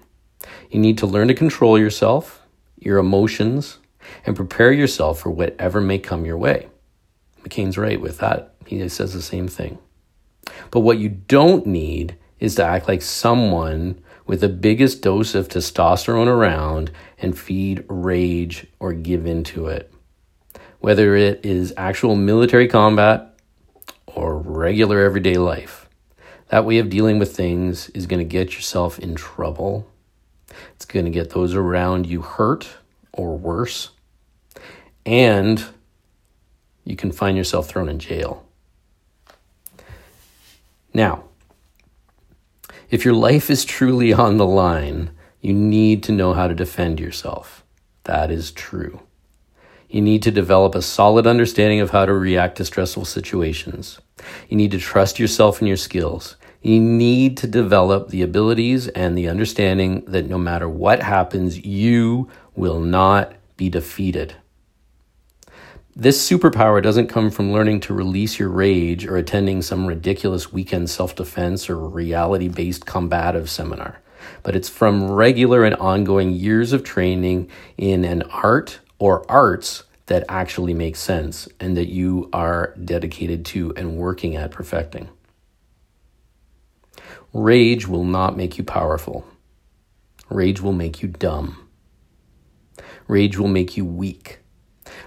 You 0.73 0.81
need 0.81 0.99
to 0.99 1.07
learn 1.07 1.29
to 1.29 1.35
control 1.35 1.79
yourself, 1.79 2.43
your 2.77 2.99
emotions, 2.99 3.79
and 4.27 4.35
prepare 4.35 4.73
yourself 4.73 5.21
for 5.21 5.31
whatever 5.31 5.81
may 5.81 6.01
come 6.01 6.25
your 6.25 6.37
way. 6.37 6.67
McCain's 7.45 7.79
right 7.79 8.01
with 8.01 8.19
that. 8.19 8.57
He 8.67 8.89
says 8.89 9.13
the 9.13 9.23
same 9.23 9.47
thing. 9.47 9.79
But 10.73 10.81
what 10.81 10.99
you 10.99 11.11
don't 11.11 11.65
need 11.65 12.17
is 12.41 12.57
to 12.57 12.65
act 12.65 12.89
like 12.89 13.03
someone 13.03 14.03
with 14.27 14.41
the 14.41 14.49
biggest 14.49 15.01
dose 15.01 15.37
of 15.37 15.47
testosterone 15.47 16.27
around 16.27 16.91
and 17.21 17.39
feed 17.39 17.85
rage 17.87 18.67
or 18.81 18.93
give 18.93 19.27
into 19.27 19.69
it. 19.69 19.95
Whether 20.81 21.15
it 21.15 21.47
is 21.47 21.73
actual 21.77 22.17
military 22.17 22.67
combat 22.67 23.39
or 24.07 24.37
regular 24.39 25.05
everyday 25.05 25.37
life. 25.37 25.80
That 26.51 26.65
way 26.65 26.79
of 26.79 26.91
dealing 26.91 27.21
with 27.21 27.35
things 27.35 27.89
is 27.91 28.07
going 28.07 28.19
to 28.19 28.25
get 28.25 28.55
yourself 28.55 28.99
in 28.99 29.15
trouble. 29.15 29.89
It's 30.75 30.85
going 30.85 31.05
to 31.05 31.11
get 31.11 31.31
those 31.31 31.55
around 31.55 32.07
you 32.07 32.23
hurt 32.23 32.69
or 33.13 33.39
worse. 33.39 33.91
And 35.07 35.65
you 36.85 36.97
can 36.97 37.13
find 37.13 37.37
yourself 37.37 37.69
thrown 37.69 37.89
in 37.89 38.01
jail. 38.01 38.45
Now, 40.93 41.25
if 42.91 43.05
your 43.05 43.15
life 43.15 43.49
is 43.49 43.65
truly 43.65 44.13
on 44.27 44.37
the 44.37 44.47
line, 44.47 45.11
you 45.41 45.53
need 45.53 46.03
to 46.05 46.13
know 46.13 46.35
how 46.35 46.49
to 46.49 46.55
defend 46.55 46.99
yourself. 46.99 47.65
That 48.05 48.33
is 48.33 48.51
true. 48.51 49.01
You 49.89 50.01
need 50.01 50.23
to 50.25 50.31
develop 50.31 50.75
a 50.75 50.83
solid 50.83 51.27
understanding 51.27 51.81
of 51.81 51.91
how 51.91 52.07
to 52.07 52.13
react 52.13 52.57
to 52.57 52.65
stressful 52.65 53.05
situations. 53.05 54.01
You 54.49 54.57
need 54.57 54.71
to 54.73 54.79
trust 54.79 55.19
yourself 55.19 55.61
and 55.61 55.69
your 55.69 55.77
skills. 55.77 56.37
You 56.63 56.79
need 56.79 57.39
to 57.39 57.47
develop 57.47 58.09
the 58.09 58.21
abilities 58.21 58.89
and 58.89 59.17
the 59.17 59.29
understanding 59.29 60.05
that 60.07 60.29
no 60.29 60.37
matter 60.37 60.69
what 60.69 61.03
happens, 61.03 61.65
you 61.65 62.29
will 62.55 62.81
not 62.81 63.33
be 63.57 63.71
defeated. 63.71 64.35
This 65.97 66.31
superpower 66.31 66.83
doesn't 66.83 67.09
come 67.09 67.31
from 67.31 67.53
learning 67.53 67.81
to 67.81 67.95
release 67.95 68.39
your 68.39 68.51
rage 68.51 69.07
or 69.07 69.17
attending 69.17 69.63
some 69.63 69.87
ridiculous 69.87 70.53
weekend 70.53 70.91
self 70.91 71.17
defense 71.17 71.69
or 71.69 71.77
reality 71.77 72.49
based 72.49 72.87
combative 72.87 73.51
seminar, 73.51 74.01
but 74.43 74.55
it's 74.55 74.69
from 74.69 75.11
regular 75.11 75.65
and 75.65 75.75
ongoing 75.77 76.33
years 76.33 76.73
of 76.73 76.85
training 76.85 77.51
in 77.77 78.05
an 78.05 78.23
art 78.23 78.81
or 78.99 79.31
arts 79.31 79.85
that 80.07 80.25
actually 80.29 80.75
make 80.75 80.97
sense 80.97 81.49
and 81.59 81.77
that 81.77 81.89
you 81.89 82.29
are 82.33 82.75
dedicated 82.85 83.45
to 83.47 83.73
and 83.77 83.97
working 83.97 84.37
at 84.37 84.51
perfecting. 84.51 85.09
Rage 87.33 87.87
will 87.87 88.05
not 88.05 88.37
make 88.37 88.59
you 88.59 88.65
powerful. 88.65 89.25
Rage 90.29 90.61
will 90.61 90.73
make 90.73 91.03
you 91.03 91.09
dumb. 91.09 91.69
Rage 93.09 93.39
will 93.39 93.49
make 93.49 93.77
you 93.77 93.85
weak. 93.85 94.39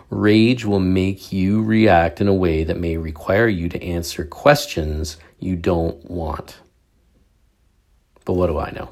Rage 0.10 0.66
will 0.66 0.80
make 0.80 1.32
you 1.32 1.64
react 1.64 2.22
in 2.22 2.28
a 2.28 2.34
way 2.34 2.64
that 2.64 2.80
may 2.80 2.98
require 2.98 3.48
you 3.48 3.68
to 3.70 3.84
answer 3.84 4.26
questions 4.26 5.18
you 5.40 5.56
don't 5.56 6.10
want. 6.10 6.58
But 8.26 8.34
what 8.34 8.48
do 8.48 8.58
I 8.58 8.72
know? 8.72 8.90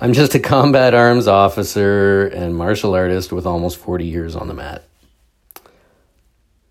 I'm 0.00 0.12
just 0.12 0.34
a 0.34 0.40
combat 0.40 0.94
arms 0.94 1.28
officer 1.28 2.26
and 2.26 2.56
martial 2.56 2.94
artist 2.94 3.32
with 3.32 3.46
almost 3.46 3.76
40 3.78 4.04
years 4.04 4.34
on 4.34 4.48
the 4.48 4.54
mat. 4.54 4.84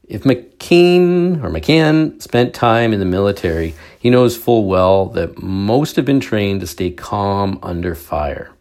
If 0.06 0.24
McCain 0.24 1.42
or 1.44 1.50
McCann 1.50 2.22
spent 2.22 2.54
time 2.54 2.92
in 2.92 3.00
the 3.00 3.06
military, 3.06 3.74
he 4.04 4.10
knows 4.10 4.36
full 4.36 4.66
well 4.66 5.06
that 5.06 5.42
most 5.42 5.96
have 5.96 6.04
been 6.04 6.20
trained 6.20 6.60
to 6.60 6.68
stay 6.68 6.92
calm 6.92 7.58
under 7.64 7.96
fire 7.96 8.52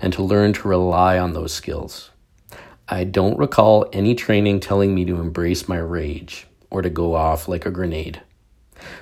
and 0.00 0.12
to 0.12 0.22
learn 0.22 0.52
to 0.52 0.68
rely 0.68 1.18
on 1.18 1.32
those 1.32 1.52
skills. 1.52 2.12
I 2.88 3.02
don't 3.02 3.36
recall 3.40 3.88
any 3.92 4.14
training 4.14 4.60
telling 4.60 4.94
me 4.94 5.04
to 5.06 5.20
embrace 5.20 5.68
my 5.68 5.78
rage 5.78 6.46
or 6.70 6.80
to 6.80 6.88
go 6.88 7.16
off 7.16 7.48
like 7.48 7.66
a 7.66 7.72
grenade. 7.72 8.22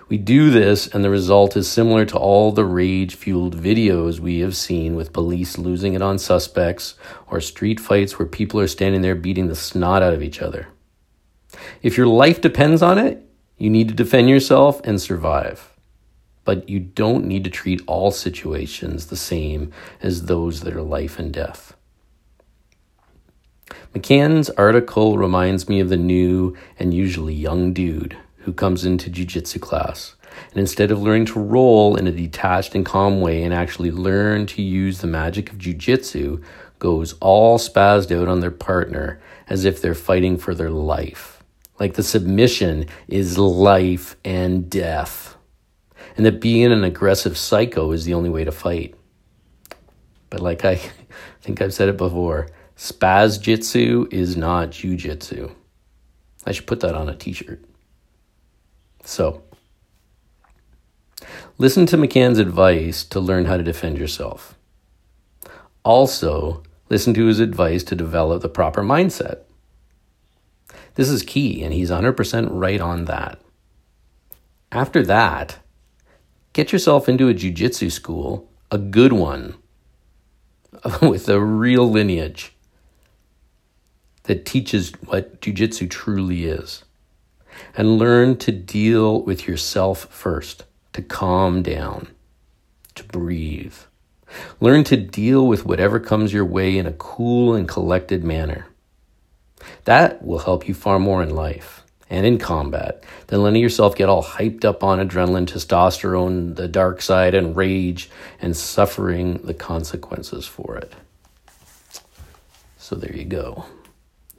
We 0.08 0.16
do 0.16 0.48
this, 0.48 0.86
and 0.86 1.04
the 1.04 1.10
result 1.10 1.58
is 1.58 1.70
similar 1.70 2.06
to 2.06 2.16
all 2.16 2.50
the 2.50 2.64
rage 2.64 3.14
fueled 3.14 3.54
videos 3.54 4.20
we 4.20 4.38
have 4.38 4.56
seen 4.56 4.96
with 4.96 5.12
police 5.12 5.58
losing 5.58 5.92
it 5.92 6.00
on 6.00 6.18
suspects 6.18 6.94
or 7.26 7.42
street 7.42 7.78
fights 7.78 8.18
where 8.18 8.26
people 8.26 8.60
are 8.60 8.66
standing 8.66 9.02
there 9.02 9.14
beating 9.14 9.48
the 9.48 9.54
snot 9.54 10.02
out 10.02 10.14
of 10.14 10.22
each 10.22 10.40
other. 10.40 10.68
If 11.82 11.98
your 11.98 12.06
life 12.06 12.40
depends 12.40 12.80
on 12.80 12.96
it, 12.96 13.20
you 13.56 13.70
need 13.70 13.88
to 13.88 13.94
defend 13.94 14.28
yourself 14.28 14.80
and 14.84 15.00
survive. 15.00 15.72
But 16.44 16.68
you 16.68 16.80
don't 16.80 17.24
need 17.24 17.44
to 17.44 17.50
treat 17.50 17.82
all 17.86 18.10
situations 18.10 19.06
the 19.06 19.16
same 19.16 19.72
as 20.02 20.26
those 20.26 20.60
that 20.60 20.74
are 20.74 20.82
life 20.82 21.18
and 21.18 21.32
death. 21.32 21.74
McCann's 23.94 24.50
article 24.50 25.16
reminds 25.16 25.68
me 25.68 25.80
of 25.80 25.88
the 25.88 25.96
new 25.96 26.56
and 26.78 26.92
usually 26.92 27.34
young 27.34 27.72
dude 27.72 28.16
who 28.38 28.52
comes 28.52 28.84
into 28.84 29.08
jiu-jitsu 29.08 29.58
class 29.58 30.16
and 30.50 30.58
instead 30.58 30.90
of 30.90 31.00
learning 31.00 31.26
to 31.26 31.40
roll 31.40 31.96
in 31.96 32.06
a 32.06 32.12
detached 32.12 32.74
and 32.74 32.84
calm 32.84 33.20
way 33.20 33.42
and 33.42 33.54
actually 33.54 33.90
learn 33.90 34.46
to 34.46 34.62
use 34.62 34.98
the 34.98 35.06
magic 35.06 35.50
of 35.50 35.58
jiu-jitsu 35.58 36.42
goes 36.78 37.14
all 37.20 37.56
spazzed 37.56 38.14
out 38.14 38.28
on 38.28 38.40
their 38.40 38.50
partner 38.50 39.20
as 39.48 39.64
if 39.64 39.80
they're 39.80 39.94
fighting 39.94 40.36
for 40.36 40.54
their 40.54 40.70
life 40.70 41.33
like 41.78 41.94
the 41.94 42.02
submission 42.02 42.86
is 43.08 43.38
life 43.38 44.16
and 44.24 44.70
death. 44.70 45.36
And 46.16 46.24
that 46.24 46.40
being 46.40 46.70
an 46.70 46.84
aggressive 46.84 47.36
psycho 47.36 47.90
is 47.92 48.04
the 48.04 48.14
only 48.14 48.30
way 48.30 48.44
to 48.44 48.52
fight. 48.52 48.94
But 50.30 50.40
like 50.40 50.64
I 50.64 50.80
think 51.40 51.60
I've 51.60 51.74
said 51.74 51.88
it 51.88 51.96
before, 51.96 52.48
spaz 52.76 53.40
jitsu 53.40 54.08
is 54.10 54.36
not 54.36 54.70
jujitsu. 54.70 55.54
I 56.46 56.52
should 56.52 56.66
put 56.66 56.80
that 56.80 56.94
on 56.94 57.08
a 57.08 57.16
t 57.16 57.32
shirt. 57.32 57.64
So, 59.04 59.42
listen 61.58 61.86
to 61.86 61.96
McCann's 61.96 62.38
advice 62.38 63.04
to 63.04 63.20
learn 63.20 63.44
how 63.46 63.56
to 63.56 63.62
defend 63.62 63.98
yourself. 63.98 64.56
Also, 65.84 66.62
listen 66.88 67.12
to 67.14 67.26
his 67.26 67.40
advice 67.40 67.84
to 67.84 67.94
develop 67.94 68.42
the 68.42 68.48
proper 68.48 68.82
mindset. 68.82 69.43
This 70.94 71.08
is 71.08 71.22
key, 71.22 71.62
and 71.62 71.72
he's 71.72 71.90
100% 71.90 72.48
right 72.50 72.80
on 72.80 73.06
that. 73.06 73.40
After 74.70 75.02
that, 75.04 75.58
get 76.52 76.72
yourself 76.72 77.08
into 77.08 77.28
a 77.28 77.34
jujitsu 77.34 77.90
school, 77.90 78.48
a 78.70 78.78
good 78.78 79.12
one, 79.12 79.56
with 81.02 81.28
a 81.28 81.40
real 81.40 81.88
lineage 81.90 82.52
that 84.24 84.44
teaches 84.44 84.92
what 85.06 85.40
jujitsu 85.40 85.88
truly 85.88 86.46
is. 86.46 86.84
And 87.76 87.98
learn 87.98 88.36
to 88.38 88.52
deal 88.52 89.22
with 89.22 89.46
yourself 89.46 90.06
first, 90.10 90.64
to 90.92 91.02
calm 91.02 91.62
down, 91.62 92.08
to 92.96 93.04
breathe. 93.04 93.76
Learn 94.60 94.82
to 94.84 94.96
deal 94.96 95.46
with 95.46 95.64
whatever 95.64 96.00
comes 96.00 96.32
your 96.32 96.44
way 96.44 96.76
in 96.76 96.86
a 96.86 96.92
cool 96.92 97.54
and 97.54 97.68
collected 97.68 98.24
manner. 98.24 98.66
That 99.84 100.24
will 100.24 100.38
help 100.38 100.68
you 100.68 100.74
far 100.74 100.98
more 100.98 101.22
in 101.22 101.30
life 101.34 101.82
and 102.10 102.26
in 102.26 102.38
combat 102.38 103.02
than 103.28 103.42
letting 103.42 103.62
yourself 103.62 103.96
get 103.96 104.08
all 104.08 104.22
hyped 104.22 104.64
up 104.64 104.84
on 104.84 104.98
adrenaline, 104.98 105.46
testosterone, 105.46 106.54
the 106.56 106.68
dark 106.68 107.02
side, 107.02 107.34
and 107.34 107.56
rage, 107.56 108.10
and 108.40 108.56
suffering 108.56 109.38
the 109.38 109.54
consequences 109.54 110.46
for 110.46 110.76
it. 110.76 110.92
So 112.78 112.94
there 112.96 113.16
you 113.16 113.24
go. 113.24 113.64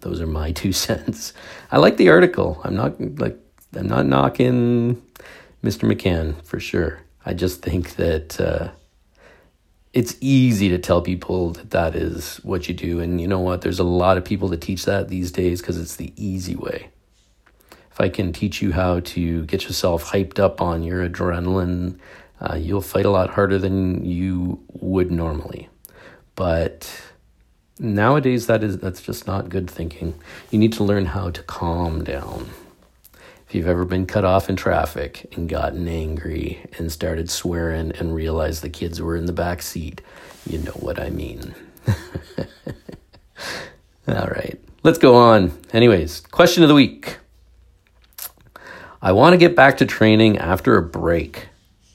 Those 0.02 0.22
are 0.22 0.28
my 0.28 0.52
two 0.62 0.72
cents. 0.72 1.34
I 1.72 1.78
like 1.78 1.98
the 1.98 2.10
article. 2.10 2.62
I'm 2.64 2.76
not 2.76 3.20
like 3.20 3.38
I'm 3.76 3.88
not 3.88 4.06
knocking 4.06 5.02
Mr. 5.64 5.92
McCann 5.92 6.42
for 6.46 6.60
sure. 6.60 7.02
I 7.26 7.34
just 7.34 7.62
think 7.62 7.96
that 7.96 8.40
uh, 8.40 8.70
it's 9.96 10.16
easy 10.22 10.70
to 10.70 10.78
tell 10.78 11.02
people 11.02 11.54
that 11.54 11.72
that 11.72 11.96
is 11.96 12.38
what 12.44 12.68
you 12.68 12.76
do, 12.76 13.00
and 13.00 13.20
you 13.20 13.28
know 13.28 13.40
what? 13.40 13.62
There's 13.62 13.80
a 13.80 13.84
lot 13.84 14.18
of 14.18 14.24
people 14.24 14.48
that 14.50 14.62
teach 14.62 14.86
that 14.86 15.08
these 15.08 15.32
days 15.32 15.62
because 15.62 15.80
it's 15.80 15.96
the 15.96 16.14
easy 16.16 16.56
way 16.56 16.90
if 17.96 18.02
I 18.02 18.10
can 18.10 18.34
teach 18.34 18.62
you 18.62 18.74
how 18.74 19.00
to 19.00 19.46
get 19.46 19.64
yourself 19.64 20.12
hyped 20.12 20.38
up 20.38 20.60
on 20.60 20.84
your 20.84 21.08
adrenaline, 21.08 21.98
uh, 22.42 22.56
you'll 22.56 22.82
fight 22.82 23.06
a 23.06 23.10
lot 23.10 23.30
harder 23.30 23.58
than 23.58 24.04
you 24.04 24.62
would 24.74 25.12
normally. 25.12 25.70
But 26.36 26.92
nowadays, 27.80 28.48
that 28.48 28.66
is 28.66 28.80
that's 28.80 29.02
just 29.02 29.28
not 29.28 29.48
good 29.48 29.72
thinking. 29.72 30.14
You 30.52 30.60
need 30.60 30.74
to 30.74 30.84
learn 30.84 31.06
how 31.06 31.30
to 31.30 31.42
calm 31.44 32.04
down. 32.04 32.50
If 33.48 33.54
you've 33.54 33.68
ever 33.68 33.86
been 33.86 34.08
cut 34.08 34.26
off 34.26 34.50
in 34.50 34.56
traffic 34.56 35.28
and 35.34 35.48
gotten 35.48 35.88
angry 35.88 36.66
and 36.78 36.92
started 36.92 37.30
swearing 37.30 37.92
and 37.92 38.16
realized 38.16 38.64
the 38.64 38.70
kids 38.70 39.02
were 39.02 39.16
in 39.16 39.26
the 39.26 39.34
back 39.34 39.62
seat, 39.62 40.02
you 40.50 40.58
know 40.60 40.72
what 40.72 41.00
I 41.00 41.12
mean. 41.12 41.54
All 44.08 44.28
right, 44.28 44.60
let's 44.84 44.98
go 44.98 45.16
on. 45.16 45.52
Anyways, 45.74 46.22
question 46.22 46.64
of 46.64 46.70
the 46.70 46.76
week. 46.76 47.18
I 49.02 49.12
want 49.12 49.34
to 49.34 49.38
get 49.38 49.56
back 49.56 49.78
to 49.78 49.86
training 49.86 50.40
after 50.40 50.78
a 50.78 50.82
break, 50.82 51.50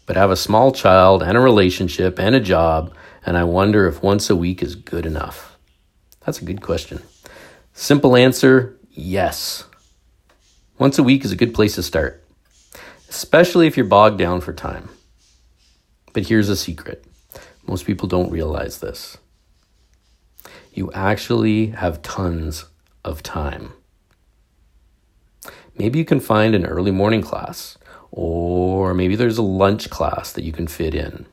but 0.06 0.16
have 0.16 0.30
a 0.30 0.36
small 0.36 0.70
child 0.70 1.22
and 1.22 1.36
a 1.36 1.40
relationship 1.40 2.20
and 2.20 2.36
a 2.36 2.40
job, 2.40 2.94
and 3.26 3.36
I 3.36 3.42
wonder 3.42 3.88
if 3.88 4.02
once 4.02 4.30
a 4.30 4.36
week 4.36 4.62
is 4.62 4.76
good 4.76 5.04
enough. 5.04 5.58
That's 6.20 6.40
a 6.40 6.44
good 6.44 6.62
question. 6.62 7.02
Simple 7.72 8.14
answer 8.14 8.76
yes. 8.92 9.64
Once 10.80 10.98
a 10.98 11.02
week 11.02 11.26
is 11.26 11.30
a 11.30 11.36
good 11.36 11.52
place 11.52 11.74
to 11.74 11.82
start, 11.82 12.24
especially 13.10 13.66
if 13.66 13.76
you're 13.76 13.84
bogged 13.84 14.16
down 14.16 14.40
for 14.40 14.54
time. 14.54 14.88
But 16.14 16.28
here's 16.28 16.48
a 16.48 16.56
secret 16.56 17.04
most 17.66 17.84
people 17.84 18.08
don't 18.08 18.30
realize 18.30 18.78
this. 18.78 19.18
You 20.72 20.90
actually 20.92 21.66
have 21.66 22.00
tons 22.00 22.64
of 23.04 23.22
time. 23.22 23.74
Maybe 25.76 25.98
you 25.98 26.06
can 26.06 26.18
find 26.18 26.54
an 26.54 26.64
early 26.64 26.92
morning 26.92 27.20
class, 27.20 27.76
or 28.10 28.94
maybe 28.94 29.16
there's 29.16 29.36
a 29.36 29.42
lunch 29.42 29.90
class 29.90 30.32
that 30.32 30.44
you 30.44 30.52
can 30.52 30.66
fit 30.66 30.94
in 30.94 31.26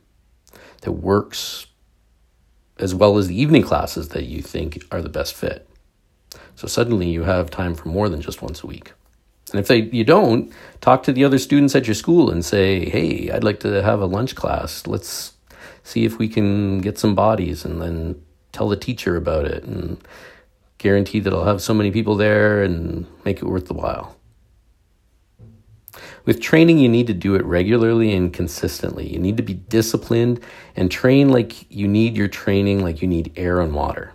that 0.81 0.91
works 0.91 1.67
as 2.79 2.93
well 2.93 3.17
as 3.17 3.29
the 3.29 3.41
evening 3.41 3.63
classes 3.63 4.09
that 4.09 4.25
you 4.25 4.41
think 4.41 4.83
are 4.91 5.01
the 5.01 5.07
best 5.07 5.33
fit. 5.33 5.69
So 6.55 6.67
suddenly 6.67 7.07
you 7.07 7.23
have 7.23 7.49
time 7.49 7.75
for 7.75 7.87
more 7.87 8.09
than 8.09 8.19
just 8.19 8.41
once 8.41 8.61
a 8.61 8.67
week. 8.67 8.91
And 9.51 9.59
if 9.59 9.67
they, 9.67 9.83
you 9.83 10.03
don't, 10.03 10.51
talk 10.81 11.03
to 11.03 11.13
the 11.13 11.23
other 11.23 11.39
students 11.39 11.75
at 11.75 11.87
your 11.87 11.95
school 11.95 12.29
and 12.29 12.43
say, 12.43 12.89
hey, 12.89 13.31
I'd 13.31 13.43
like 13.43 13.61
to 13.61 13.81
have 13.81 14.01
a 14.01 14.05
lunch 14.05 14.35
class. 14.35 14.85
Let's 14.85 15.33
see 15.83 16.03
if 16.03 16.17
we 16.17 16.27
can 16.27 16.79
get 16.79 16.97
some 16.97 17.15
bodies 17.15 17.63
and 17.63 17.81
then 17.81 18.21
tell 18.51 18.67
the 18.67 18.75
teacher 18.75 19.15
about 19.15 19.45
it 19.45 19.63
and 19.63 19.97
guarantee 20.79 21.19
that 21.21 21.33
I'll 21.33 21.45
have 21.45 21.61
so 21.61 21.73
many 21.73 21.91
people 21.91 22.15
there 22.15 22.61
and 22.61 23.07
make 23.23 23.37
it 23.37 23.45
worth 23.45 23.67
the 23.67 23.73
while. 23.73 24.17
With 26.25 26.41
training, 26.41 26.79
you 26.79 26.89
need 26.89 27.07
to 27.07 27.13
do 27.13 27.35
it 27.35 27.45
regularly 27.45 28.13
and 28.13 28.33
consistently. 28.33 29.07
You 29.07 29.17
need 29.17 29.37
to 29.37 29.43
be 29.43 29.53
disciplined 29.53 30.41
and 30.75 30.91
train 30.91 31.29
like 31.29 31.71
you 31.71 31.87
need 31.87 32.17
your 32.17 32.27
training, 32.27 32.83
like 32.83 33.01
you 33.01 33.07
need 33.07 33.31
air 33.37 33.61
and 33.61 33.73
water. 33.73 34.13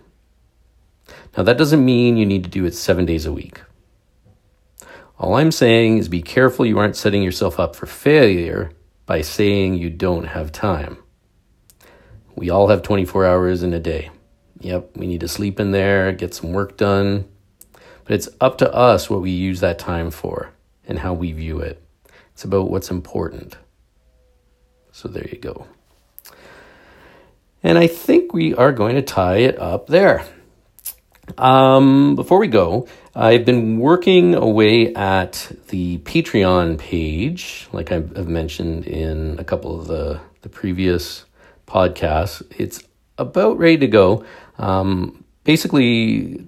Now, 1.35 1.41
that 1.43 1.57
doesn't 1.57 1.83
mean 1.83 2.17
you 2.17 2.25
need 2.27 2.43
to 2.43 2.49
do 2.49 2.65
it 2.65 2.75
seven 2.75 3.05
days 3.05 3.25
a 3.25 3.33
week. 3.33 3.61
All 5.19 5.35
I'm 5.35 5.51
saying 5.51 5.99
is 5.99 6.09
be 6.09 6.21
careful 6.21 6.65
you 6.65 6.79
aren't 6.79 6.95
setting 6.95 7.23
yourself 7.23 7.59
up 7.59 7.75
for 7.75 7.85
failure 7.85 8.71
by 9.05 9.21
saying 9.21 9.75
you 9.75 9.89
don't 9.89 10.25
have 10.25 10.51
time. 10.51 10.97
We 12.35 12.49
all 12.49 12.69
have 12.69 12.81
24 12.81 13.25
hours 13.25 13.63
in 13.63 13.73
a 13.73 13.79
day. 13.79 14.09
Yep, 14.59 14.97
we 14.97 15.07
need 15.07 15.19
to 15.19 15.27
sleep 15.27 15.59
in 15.59 15.71
there, 15.71 16.11
get 16.11 16.33
some 16.33 16.51
work 16.51 16.77
done. 16.77 17.25
But 18.05 18.15
it's 18.15 18.29
up 18.41 18.57
to 18.57 18.73
us 18.73 19.09
what 19.09 19.21
we 19.21 19.31
use 19.31 19.59
that 19.59 19.79
time 19.79 20.09
for 20.09 20.51
and 20.87 20.99
how 20.99 21.13
we 21.13 21.31
view 21.31 21.59
it. 21.59 21.81
It's 22.33 22.43
about 22.43 22.69
what's 22.69 22.89
important. 22.89 23.57
So 24.91 25.07
there 25.07 25.27
you 25.27 25.37
go. 25.37 25.67
And 27.61 27.77
I 27.77 27.87
think 27.87 28.33
we 28.33 28.53
are 28.55 28.71
going 28.71 28.95
to 28.95 29.01
tie 29.01 29.37
it 29.37 29.57
up 29.59 29.87
there. 29.87 30.25
Um, 31.37 32.15
before 32.15 32.39
we 32.39 32.47
go, 32.47 32.87
I've 33.15 33.45
been 33.45 33.77
working 33.77 34.33
away 34.33 34.91
at 34.95 35.51
the 35.67 35.99
Patreon 35.99 36.79
page, 36.79 37.67
like 37.71 37.91
I've 37.91 38.27
mentioned 38.27 38.87
in 38.87 39.37
a 39.37 39.43
couple 39.43 39.79
of 39.79 39.85
the, 39.85 40.19
the 40.41 40.49
previous 40.49 41.25
podcasts. 41.67 42.41
It's 42.57 42.83
about 43.19 43.59
ready 43.59 43.77
to 43.77 43.87
go. 43.87 44.25
Um, 44.57 45.23
basically, 45.43 46.47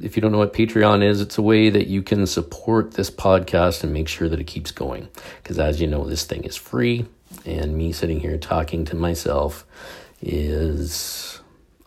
if 0.00 0.14
you 0.14 0.22
don't 0.22 0.30
know 0.30 0.38
what 0.38 0.52
Patreon 0.52 1.02
is, 1.02 1.20
it's 1.20 1.36
a 1.36 1.42
way 1.42 1.68
that 1.68 1.88
you 1.88 2.02
can 2.02 2.28
support 2.28 2.92
this 2.92 3.10
podcast 3.10 3.82
and 3.82 3.92
make 3.92 4.06
sure 4.06 4.28
that 4.28 4.38
it 4.38 4.46
keeps 4.46 4.70
going. 4.70 5.08
Because 5.42 5.58
as 5.58 5.80
you 5.80 5.88
know, 5.88 6.04
this 6.04 6.24
thing 6.24 6.44
is 6.44 6.54
free, 6.54 7.06
and 7.44 7.76
me 7.76 7.90
sitting 7.90 8.20
here 8.20 8.38
talking 8.38 8.84
to 8.84 8.94
myself 8.94 9.66
is 10.22 11.40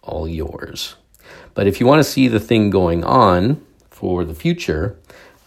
all 0.04 0.28
yours. 0.28 0.96
But 1.54 1.68
if 1.68 1.80
you 1.80 1.86
want 1.86 2.00
to 2.00 2.10
see 2.10 2.28
the 2.28 2.42
thing 2.42 2.72
going 2.72 3.06
on 3.06 3.66
for 4.02 4.26
the 4.26 4.34
future, 4.34 4.98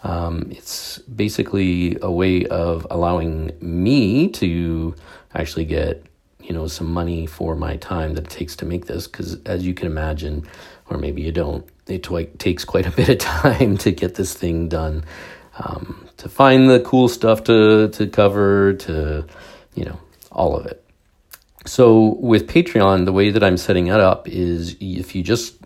um, 0.04 0.46
it's 0.52 0.98
basically 0.98 1.98
a 2.00 2.10
way 2.10 2.46
of 2.46 2.86
allowing 2.88 3.50
me 3.60 4.28
to 4.28 4.94
actually 5.34 5.64
get 5.64 6.04
you 6.40 6.52
know 6.52 6.68
some 6.68 6.86
money 6.86 7.26
for 7.26 7.56
my 7.56 7.76
time 7.78 8.14
that 8.14 8.24
it 8.24 8.30
takes 8.30 8.54
to 8.54 8.64
make 8.64 8.86
this 8.86 9.08
because 9.08 9.42
as 9.44 9.66
you 9.66 9.74
can 9.74 9.88
imagine 9.88 10.46
or 10.88 10.98
maybe 10.98 11.20
you 11.20 11.32
don't 11.32 11.66
it 11.88 12.04
t- 12.04 12.26
takes 12.38 12.64
quite 12.64 12.86
a 12.86 12.92
bit 12.92 13.08
of 13.08 13.18
time 13.42 13.76
to 13.76 13.90
get 13.90 14.14
this 14.14 14.34
thing 14.34 14.68
done 14.68 15.04
um, 15.58 16.06
to 16.18 16.28
find 16.28 16.70
the 16.70 16.78
cool 16.80 17.08
stuff 17.08 17.42
to 17.42 17.88
to 17.88 18.06
cover 18.06 18.74
to 18.74 19.26
you 19.74 19.84
know 19.84 19.98
all 20.30 20.54
of 20.54 20.64
it. 20.66 20.84
So 21.66 22.16
with 22.20 22.46
patreon 22.46 23.04
the 23.04 23.12
way 23.12 23.30
that 23.30 23.42
i'm 23.42 23.56
setting 23.56 23.88
it 23.88 23.98
up 23.98 24.28
is 24.28 24.76
if 24.80 25.16
you 25.16 25.24
just 25.24 25.56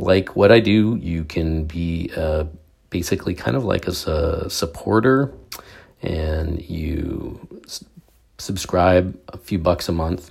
like 0.00 0.36
what 0.36 0.50
i 0.50 0.60
do 0.60 0.98
you 1.00 1.24
can 1.24 1.64
be 1.64 2.10
uh, 2.16 2.44
basically 2.90 3.34
kind 3.34 3.56
of 3.56 3.64
like 3.64 3.86
as 3.86 4.06
a 4.06 4.48
supporter 4.50 5.32
and 6.02 6.62
you 6.62 7.38
s- 7.64 7.84
subscribe 8.38 9.18
a 9.28 9.38
few 9.38 9.58
bucks 9.58 9.88
a 9.88 9.92
month 9.92 10.30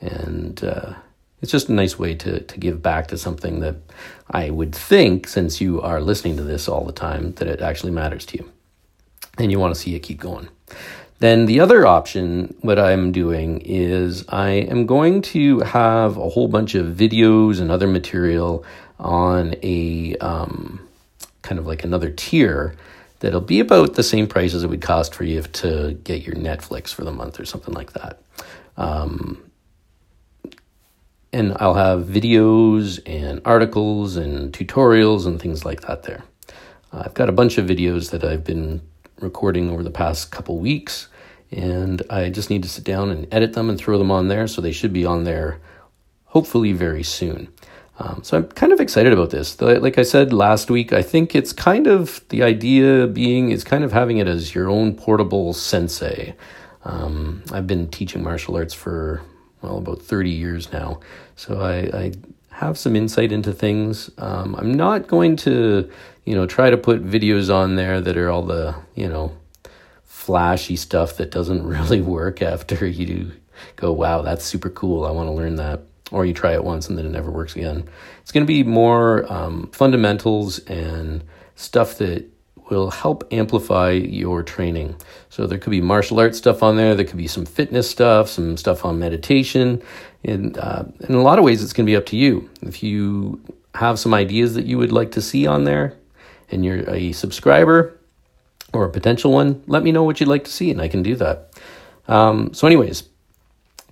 and 0.00 0.62
uh, 0.64 0.94
it's 1.40 1.52
just 1.52 1.68
a 1.68 1.72
nice 1.72 1.98
way 1.98 2.14
to, 2.14 2.40
to 2.40 2.58
give 2.58 2.82
back 2.82 3.08
to 3.08 3.18
something 3.18 3.60
that 3.60 3.76
I 4.30 4.50
would 4.50 4.74
think, 4.74 5.28
since 5.28 5.60
you 5.60 5.80
are 5.80 6.00
listening 6.00 6.36
to 6.36 6.42
this 6.42 6.68
all 6.68 6.84
the 6.84 6.92
time, 6.92 7.32
that 7.34 7.48
it 7.48 7.60
actually 7.60 7.92
matters 7.92 8.26
to 8.26 8.38
you 8.38 8.52
and 9.38 9.52
you 9.52 9.58
want 9.58 9.74
to 9.74 9.80
see 9.80 9.94
it 9.94 10.00
keep 10.00 10.20
going. 10.20 10.48
Then 11.20 11.46
the 11.46 11.60
other 11.60 11.86
option, 11.86 12.54
what 12.60 12.78
I'm 12.78 13.10
doing 13.10 13.60
is 13.64 14.24
I 14.28 14.50
am 14.50 14.86
going 14.86 15.22
to 15.22 15.60
have 15.60 16.16
a 16.16 16.28
whole 16.28 16.48
bunch 16.48 16.74
of 16.74 16.94
videos 16.96 17.60
and 17.60 17.70
other 17.70 17.88
material 17.88 18.64
on 18.98 19.54
a 19.62 20.16
um, 20.16 20.80
kind 21.42 21.58
of 21.58 21.66
like 21.66 21.84
another 21.84 22.10
tier 22.10 22.74
that'll 23.20 23.40
be 23.40 23.60
about 23.60 23.94
the 23.94 24.02
same 24.02 24.26
price 24.26 24.54
as 24.54 24.62
it 24.62 24.68
would 24.68 24.82
cost 24.82 25.14
for 25.14 25.24
you 25.24 25.42
to 25.42 25.98
get 26.04 26.22
your 26.22 26.36
Netflix 26.36 26.92
for 26.92 27.04
the 27.04 27.12
month 27.12 27.40
or 27.40 27.44
something 27.44 27.74
like 27.74 27.92
that. 27.92 28.20
Um, 28.76 29.50
and 31.32 31.56
I'll 31.60 31.74
have 31.74 32.04
videos 32.04 33.00
and 33.06 33.40
articles 33.44 34.16
and 34.16 34.52
tutorials 34.52 35.26
and 35.26 35.40
things 35.40 35.64
like 35.64 35.82
that 35.82 36.04
there. 36.04 36.24
Uh, 36.92 37.02
I've 37.04 37.14
got 37.14 37.28
a 37.28 37.32
bunch 37.32 37.58
of 37.58 37.66
videos 37.66 38.10
that 38.10 38.24
I've 38.24 38.44
been 38.44 38.80
recording 39.20 39.70
over 39.70 39.82
the 39.82 39.90
past 39.90 40.30
couple 40.30 40.58
weeks, 40.58 41.08
and 41.50 42.02
I 42.08 42.30
just 42.30 42.50
need 42.50 42.62
to 42.62 42.68
sit 42.68 42.84
down 42.84 43.10
and 43.10 43.26
edit 43.32 43.52
them 43.52 43.68
and 43.68 43.78
throw 43.78 43.98
them 43.98 44.10
on 44.10 44.28
there. 44.28 44.46
So 44.46 44.60
they 44.60 44.72
should 44.72 44.92
be 44.92 45.04
on 45.04 45.24
there 45.24 45.60
hopefully 46.26 46.72
very 46.72 47.02
soon. 47.02 47.48
Um, 48.00 48.22
so 48.22 48.38
I'm 48.38 48.46
kind 48.48 48.72
of 48.72 48.80
excited 48.80 49.12
about 49.12 49.30
this. 49.30 49.60
Like 49.60 49.98
I 49.98 50.02
said 50.02 50.32
last 50.32 50.70
week, 50.70 50.92
I 50.92 51.02
think 51.02 51.34
it's 51.34 51.52
kind 51.52 51.86
of 51.86 52.22
the 52.28 52.42
idea 52.44 53.08
being 53.08 53.50
is 53.50 53.64
kind 53.64 53.82
of 53.82 53.92
having 53.92 54.18
it 54.18 54.28
as 54.28 54.54
your 54.54 54.68
own 54.68 54.94
portable 54.94 55.52
sensei. 55.52 56.36
Um, 56.84 57.42
I've 57.52 57.66
been 57.66 57.88
teaching 57.88 58.22
martial 58.22 58.56
arts 58.56 58.72
for 58.72 59.20
well 59.62 59.78
about 59.78 60.00
30 60.00 60.30
years 60.30 60.72
now, 60.72 61.00
so 61.34 61.60
I, 61.60 61.98
I 61.98 62.12
have 62.50 62.78
some 62.78 62.94
insight 62.94 63.32
into 63.32 63.52
things. 63.52 64.10
Um, 64.18 64.54
I'm 64.54 64.72
not 64.72 65.08
going 65.08 65.34
to 65.38 65.90
you 66.24 66.34
know 66.34 66.46
try 66.46 66.70
to 66.70 66.76
put 66.76 67.04
videos 67.04 67.52
on 67.52 67.76
there 67.76 68.00
that 68.00 68.16
are 68.16 68.30
all 68.30 68.42
the 68.42 68.76
you 68.94 69.08
know 69.08 69.36
flashy 70.04 70.76
stuff 70.76 71.16
that 71.16 71.30
doesn't 71.30 71.66
really 71.74 72.00
work 72.00 72.42
after 72.42 72.86
you 72.86 73.32
go 73.76 73.90
wow 73.90 74.20
that's 74.22 74.44
super 74.44 74.68
cool 74.68 75.04
I 75.04 75.10
want 75.10 75.26
to 75.26 75.32
learn 75.32 75.56
that 75.56 75.80
or 76.10 76.24
you 76.24 76.32
try 76.32 76.54
it 76.54 76.64
once 76.64 76.88
and 76.88 76.96
then 76.96 77.06
it 77.06 77.10
never 77.10 77.30
works 77.30 77.54
again. 77.54 77.88
It's 78.22 78.32
going 78.32 78.44
to 78.44 78.48
be 78.48 78.62
more 78.62 79.30
um, 79.32 79.70
fundamentals 79.72 80.58
and 80.60 81.22
stuff 81.54 81.98
that 81.98 82.28
will 82.70 82.90
help 82.90 83.26
amplify 83.32 83.90
your 83.90 84.42
training. 84.42 84.96
So 85.30 85.46
there 85.46 85.58
could 85.58 85.70
be 85.70 85.80
martial 85.80 86.20
arts 86.20 86.38
stuff 86.38 86.62
on 86.62 86.76
there. 86.76 86.94
There 86.94 87.04
could 87.04 87.16
be 87.16 87.26
some 87.26 87.46
fitness 87.46 87.90
stuff, 87.90 88.28
some 88.28 88.56
stuff 88.56 88.84
on 88.84 88.98
meditation. 88.98 89.82
And 90.24 90.58
uh, 90.58 90.84
in 91.08 91.14
a 91.14 91.22
lot 91.22 91.38
of 91.38 91.44
ways, 91.44 91.62
it's 91.62 91.72
going 91.72 91.86
to 91.86 91.90
be 91.90 91.96
up 91.96 92.06
to 92.06 92.16
you. 92.16 92.48
If 92.62 92.82
you 92.82 93.40
have 93.74 93.98
some 93.98 94.14
ideas 94.14 94.54
that 94.54 94.66
you 94.66 94.78
would 94.78 94.92
like 94.92 95.12
to 95.12 95.22
see 95.22 95.46
on 95.46 95.64
there 95.64 95.94
and 96.50 96.64
you're 96.64 96.88
a 96.90 97.12
subscriber 97.12 97.98
or 98.72 98.84
a 98.84 98.90
potential 98.90 99.32
one, 99.32 99.62
let 99.66 99.82
me 99.82 99.92
know 99.92 100.02
what 100.02 100.20
you'd 100.20 100.28
like 100.28 100.44
to 100.44 100.50
see 100.50 100.70
and 100.70 100.80
I 100.80 100.88
can 100.88 101.02
do 101.02 101.16
that. 101.16 101.50
Um, 102.06 102.52
so, 102.54 102.66
anyways, 102.66 103.04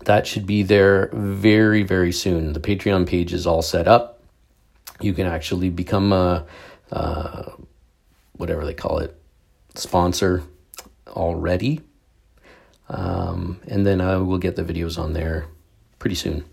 that 0.07 0.27
should 0.27 0.47
be 0.47 0.63
there 0.63 1.11
very, 1.13 1.83
very 1.83 2.13
soon. 2.13 2.53
The 2.53 2.61
Patreon 2.61 3.07
page 3.07 3.33
is 3.33 3.47
all 3.47 3.63
set 3.63 3.87
up. 3.87 4.23
You 5.01 5.13
can 5.13 5.27
actually 5.27 5.69
become 5.69 6.13
a, 6.13 6.47
uh, 6.91 7.51
whatever 8.37 8.65
they 8.65 8.75
call 8.75 8.99
it, 8.99 9.15
sponsor 9.75 10.43
already. 11.09 11.83
Um, 12.89 13.61
and 13.67 13.85
then 13.85 14.01
I 14.01 14.17
will 14.17 14.39
get 14.39 14.57
the 14.57 14.63
videos 14.63 14.99
on 14.99 15.13
there 15.13 15.47
pretty 15.99 16.17
soon. 16.17 16.45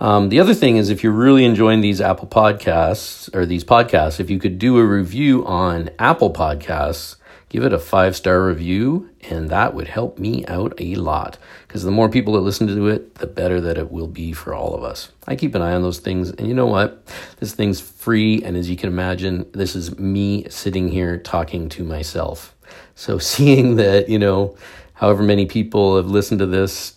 Um, 0.00 0.28
the 0.28 0.40
other 0.40 0.54
thing 0.54 0.76
is, 0.76 0.90
if 0.90 1.02
you're 1.02 1.12
really 1.12 1.44
enjoying 1.44 1.80
these 1.80 2.00
Apple 2.00 2.28
Podcasts 2.28 3.34
or 3.34 3.46
these 3.46 3.64
podcasts, 3.64 4.20
if 4.20 4.30
you 4.30 4.38
could 4.38 4.58
do 4.58 4.78
a 4.78 4.84
review 4.84 5.44
on 5.46 5.90
Apple 5.98 6.32
Podcasts, 6.32 7.16
give 7.48 7.64
it 7.64 7.72
a 7.72 7.78
five 7.78 8.16
star 8.16 8.44
review, 8.44 9.10
and 9.30 9.48
that 9.50 9.74
would 9.74 9.88
help 9.88 10.18
me 10.18 10.44
out 10.46 10.74
a 10.78 10.94
lot. 10.96 11.38
Because 11.66 11.82
the 11.82 11.90
more 11.90 12.08
people 12.08 12.34
that 12.34 12.40
listen 12.40 12.66
to 12.66 12.88
it, 12.88 13.16
the 13.16 13.26
better 13.26 13.60
that 13.60 13.78
it 13.78 13.90
will 13.90 14.06
be 14.06 14.32
for 14.32 14.54
all 14.54 14.74
of 14.74 14.82
us. 14.82 15.10
I 15.26 15.36
keep 15.36 15.54
an 15.54 15.62
eye 15.62 15.74
on 15.74 15.82
those 15.82 15.98
things, 15.98 16.30
and 16.30 16.46
you 16.46 16.54
know 16.54 16.66
what? 16.66 17.04
This 17.38 17.54
thing's 17.54 17.80
free, 17.80 18.42
and 18.42 18.56
as 18.56 18.68
you 18.68 18.76
can 18.76 18.88
imagine, 18.88 19.50
this 19.52 19.74
is 19.74 19.98
me 19.98 20.48
sitting 20.48 20.88
here 20.88 21.18
talking 21.18 21.68
to 21.70 21.84
myself. 21.84 22.54
So 22.94 23.18
seeing 23.18 23.76
that, 23.76 24.08
you 24.08 24.18
know, 24.18 24.56
however 24.94 25.22
many 25.22 25.46
people 25.46 25.96
have 25.96 26.06
listened 26.06 26.40
to 26.40 26.46
this 26.46 26.94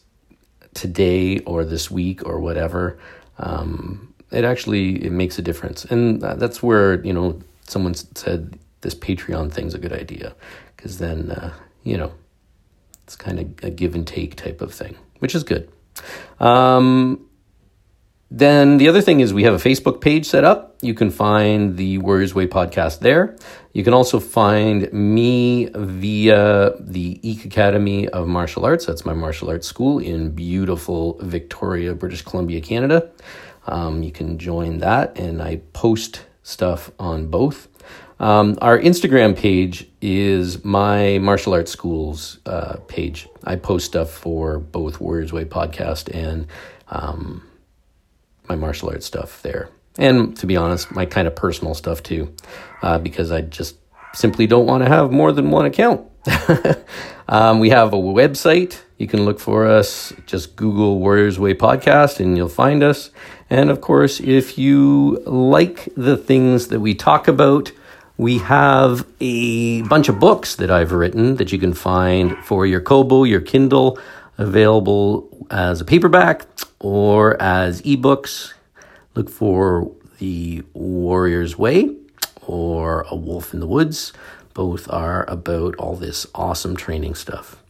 today 0.74 1.40
or 1.40 1.66
this 1.66 1.92
week 1.92 2.26
or 2.26 2.40
whatever, 2.40 3.00
um, 3.38 4.14
it 4.32 4.46
actually 4.46 5.04
it 5.04 5.12
makes 5.12 5.38
a 5.38 5.42
difference, 5.42 5.84
and 5.86 6.22
that's 6.22 6.64
where 6.64 7.04
you 7.06 7.12
know 7.12 7.42
someone 7.68 7.94
said 7.94 8.58
this 8.82 8.96
Patreon 8.96 9.52
thing's 9.52 9.74
a 9.74 9.80
good 9.80 9.94
idea 9.94 10.36
because 10.76 10.98
then 10.98 11.32
uh, 11.32 11.54
you 11.84 11.98
know 11.98 12.12
it's 13.04 13.16
kind 13.16 13.40
of 13.40 13.64
a 13.64 13.70
give 13.70 13.96
and 13.96 14.06
take 14.06 14.36
type 14.36 14.62
of 14.62 14.74
thing, 14.74 14.96
which 15.20 15.36
is 15.36 15.44
good. 15.44 15.70
Um, 16.40 17.28
then 18.34 18.78
the 18.78 18.88
other 18.88 19.02
thing 19.02 19.20
is 19.20 19.34
we 19.34 19.44
have 19.44 19.54
a 19.54 19.58
Facebook 19.58 20.00
page 20.00 20.26
set 20.26 20.46
up. 20.46 20.78
You 20.82 20.94
can 20.94 21.10
find 21.10 21.76
the 21.76 21.98
Warriors 21.98 22.34
Way 22.34 22.48
podcast 22.48 23.00
there. 23.00 23.36
You 23.74 23.84
can 23.84 23.94
also 23.94 24.22
find 24.22 24.92
me 24.94 25.70
via 25.76 26.72
the 26.80 27.20
Eek 27.30 27.44
Academy 27.44 28.08
of 28.08 28.30
Martial 28.30 28.64
Arts. 28.64 28.86
That's 28.86 29.06
my 29.06 29.14
martial 29.14 29.50
arts 29.50 29.68
school 29.68 30.00
in 30.00 30.32
beautiful 30.32 31.18
Victoria, 31.20 31.94
British 31.94 32.22
Columbia, 32.22 32.62
Canada. 32.62 33.12
Um, 33.68 34.02
you 34.02 34.12
can 34.14 34.38
join 34.38 34.78
that, 34.78 35.18
and 35.20 35.42
I 35.42 35.58
post 35.74 36.26
stuff 36.42 36.90
on 36.98 37.28
both. 37.28 37.68
Um, 38.22 38.60
our 38.62 38.78
Instagram 38.78 39.36
page 39.36 39.88
is 40.00 40.64
my 40.64 41.18
martial 41.18 41.54
arts 41.54 41.72
schools 41.72 42.38
uh, 42.46 42.76
page. 42.88 43.28
I 43.44 43.56
post 43.56 43.88
stuff 43.88 44.12
for 44.12 44.60
both 44.60 45.02
Warriors 45.02 45.34
Way 45.34 45.44
podcast 45.44 46.14
and 46.14 46.46
um, 46.90 47.44
my 48.48 48.56
martial 48.56 48.90
arts 48.90 49.08
stuff 49.08 49.42
there. 49.42 49.70
And 49.98 50.38
to 50.38 50.46
be 50.46 50.56
honest, 50.56 50.92
my 50.92 51.08
kind 51.08 51.28
of 51.28 51.36
personal 51.36 51.74
stuff 51.74 52.04
too, 52.04 52.32
uh, 52.84 53.00
because 53.00 53.32
I 53.32 53.42
just 53.42 53.76
simply 54.14 54.46
don't 54.46 54.68
want 54.68 54.84
to 54.84 54.88
have 54.88 55.12
more 55.12 55.32
than 55.32 55.50
one 55.50 55.66
account. 55.66 56.08
um, 57.28 57.60
we 57.60 57.72
have 57.72 57.92
a 57.92 57.98
website. 57.98 58.80
You 59.00 59.08
can 59.08 59.26
look 59.26 59.40
for 59.40 59.66
us. 59.66 60.14
Just 60.28 60.56
Google 60.56 61.00
Warriors 61.00 61.40
Way 61.40 61.56
Podcast 61.56 62.20
and 62.20 62.38
you'll 62.38 62.50
find 62.50 62.84
us. 62.84 63.10
And 63.50 63.72
of 63.72 63.82
course, 63.82 64.20
if 64.20 64.60
you 64.60 65.24
like 65.26 65.90
the 65.98 66.18
things 66.18 66.68
that 66.68 66.82
we 66.82 66.94
talk 66.94 67.28
about, 67.28 67.72
we 68.18 68.40
have 68.40 69.08
a 69.20 69.82
bunch 69.84 70.10
of 70.10 70.20
books 70.20 70.56
that 70.56 70.70
I've 70.70 70.92
written 70.92 71.36
that 71.38 71.52
you 71.52 71.60
can 71.60 71.74
find 71.74 72.38
for 72.40 72.66
your 72.66 72.82
Kobo, 72.82 73.24
your 73.24 73.42
Kindle, 73.42 73.98
available 74.38 75.28
as 75.50 75.82
a 75.82 75.86
paperback 75.86 76.46
or 76.80 77.42
as 77.42 77.82
ebooks. 77.82 78.54
Look 79.16 79.30
for 79.30 79.92
The 80.20 80.64
Warrior's 80.74 81.58
Way 81.58 81.96
or 82.46 83.06
A 83.10 83.16
Wolf 83.16 83.54
in 83.54 83.60
the 83.60 83.68
Woods. 83.68 84.14
Both 84.54 84.90
are 84.90 85.30
about 85.30 85.76
all 85.78 85.96
this 85.96 86.28
awesome 86.36 86.76
training 86.76 87.16
stuff. 87.16 87.62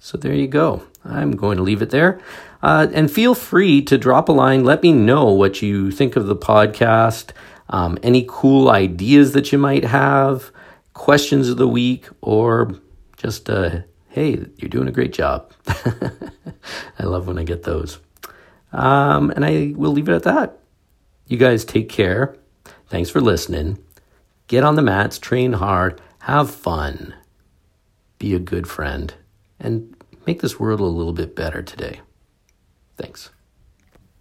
So 0.00 0.16
there 0.18 0.34
you 0.34 0.48
go. 0.48 0.82
I'm 1.04 1.32
going 1.32 1.56
to 1.56 1.62
leave 1.62 1.82
it 1.82 1.90
there. 1.90 2.20
Uh, 2.62 2.88
and 2.92 3.10
feel 3.10 3.34
free 3.34 3.82
to 3.82 3.98
drop 3.98 4.28
a 4.28 4.32
line. 4.32 4.64
Let 4.64 4.82
me 4.82 4.92
know 4.92 5.26
what 5.26 5.62
you 5.62 5.90
think 5.90 6.16
of 6.16 6.26
the 6.26 6.36
podcast 6.36 7.30
um, 7.68 7.98
any 8.02 8.24
cool 8.28 8.70
ideas 8.70 9.32
that 9.32 9.52
you 9.52 9.58
might 9.58 9.84
have, 9.84 10.50
questions 10.94 11.48
of 11.48 11.56
the 11.56 11.68
week, 11.68 12.06
or 12.20 12.74
just, 13.16 13.50
uh, 13.50 13.80
hey, 14.08 14.44
you're 14.56 14.68
doing 14.68 14.88
a 14.88 14.92
great 14.92 15.12
job. 15.12 15.52
I 16.98 17.04
love 17.04 17.26
when 17.26 17.38
I 17.38 17.44
get 17.44 17.64
those. 17.64 17.98
Um, 18.72 19.30
and 19.30 19.44
I 19.44 19.72
will 19.76 19.92
leave 19.92 20.08
it 20.08 20.14
at 20.14 20.22
that. 20.24 20.58
You 21.26 21.38
guys 21.38 21.64
take 21.64 21.88
care. 21.88 22.36
Thanks 22.88 23.10
for 23.10 23.20
listening. 23.20 23.78
Get 24.46 24.62
on 24.64 24.76
the 24.76 24.82
mats, 24.82 25.18
train 25.18 25.54
hard, 25.54 26.00
have 26.20 26.50
fun, 26.50 27.14
be 28.18 28.34
a 28.34 28.38
good 28.38 28.68
friend, 28.68 29.12
and 29.58 29.96
make 30.26 30.40
this 30.40 30.60
world 30.60 30.80
a 30.80 30.84
little 30.84 31.12
bit 31.12 31.34
better 31.34 31.62
today. 31.62 32.00
Thanks. 32.96 33.30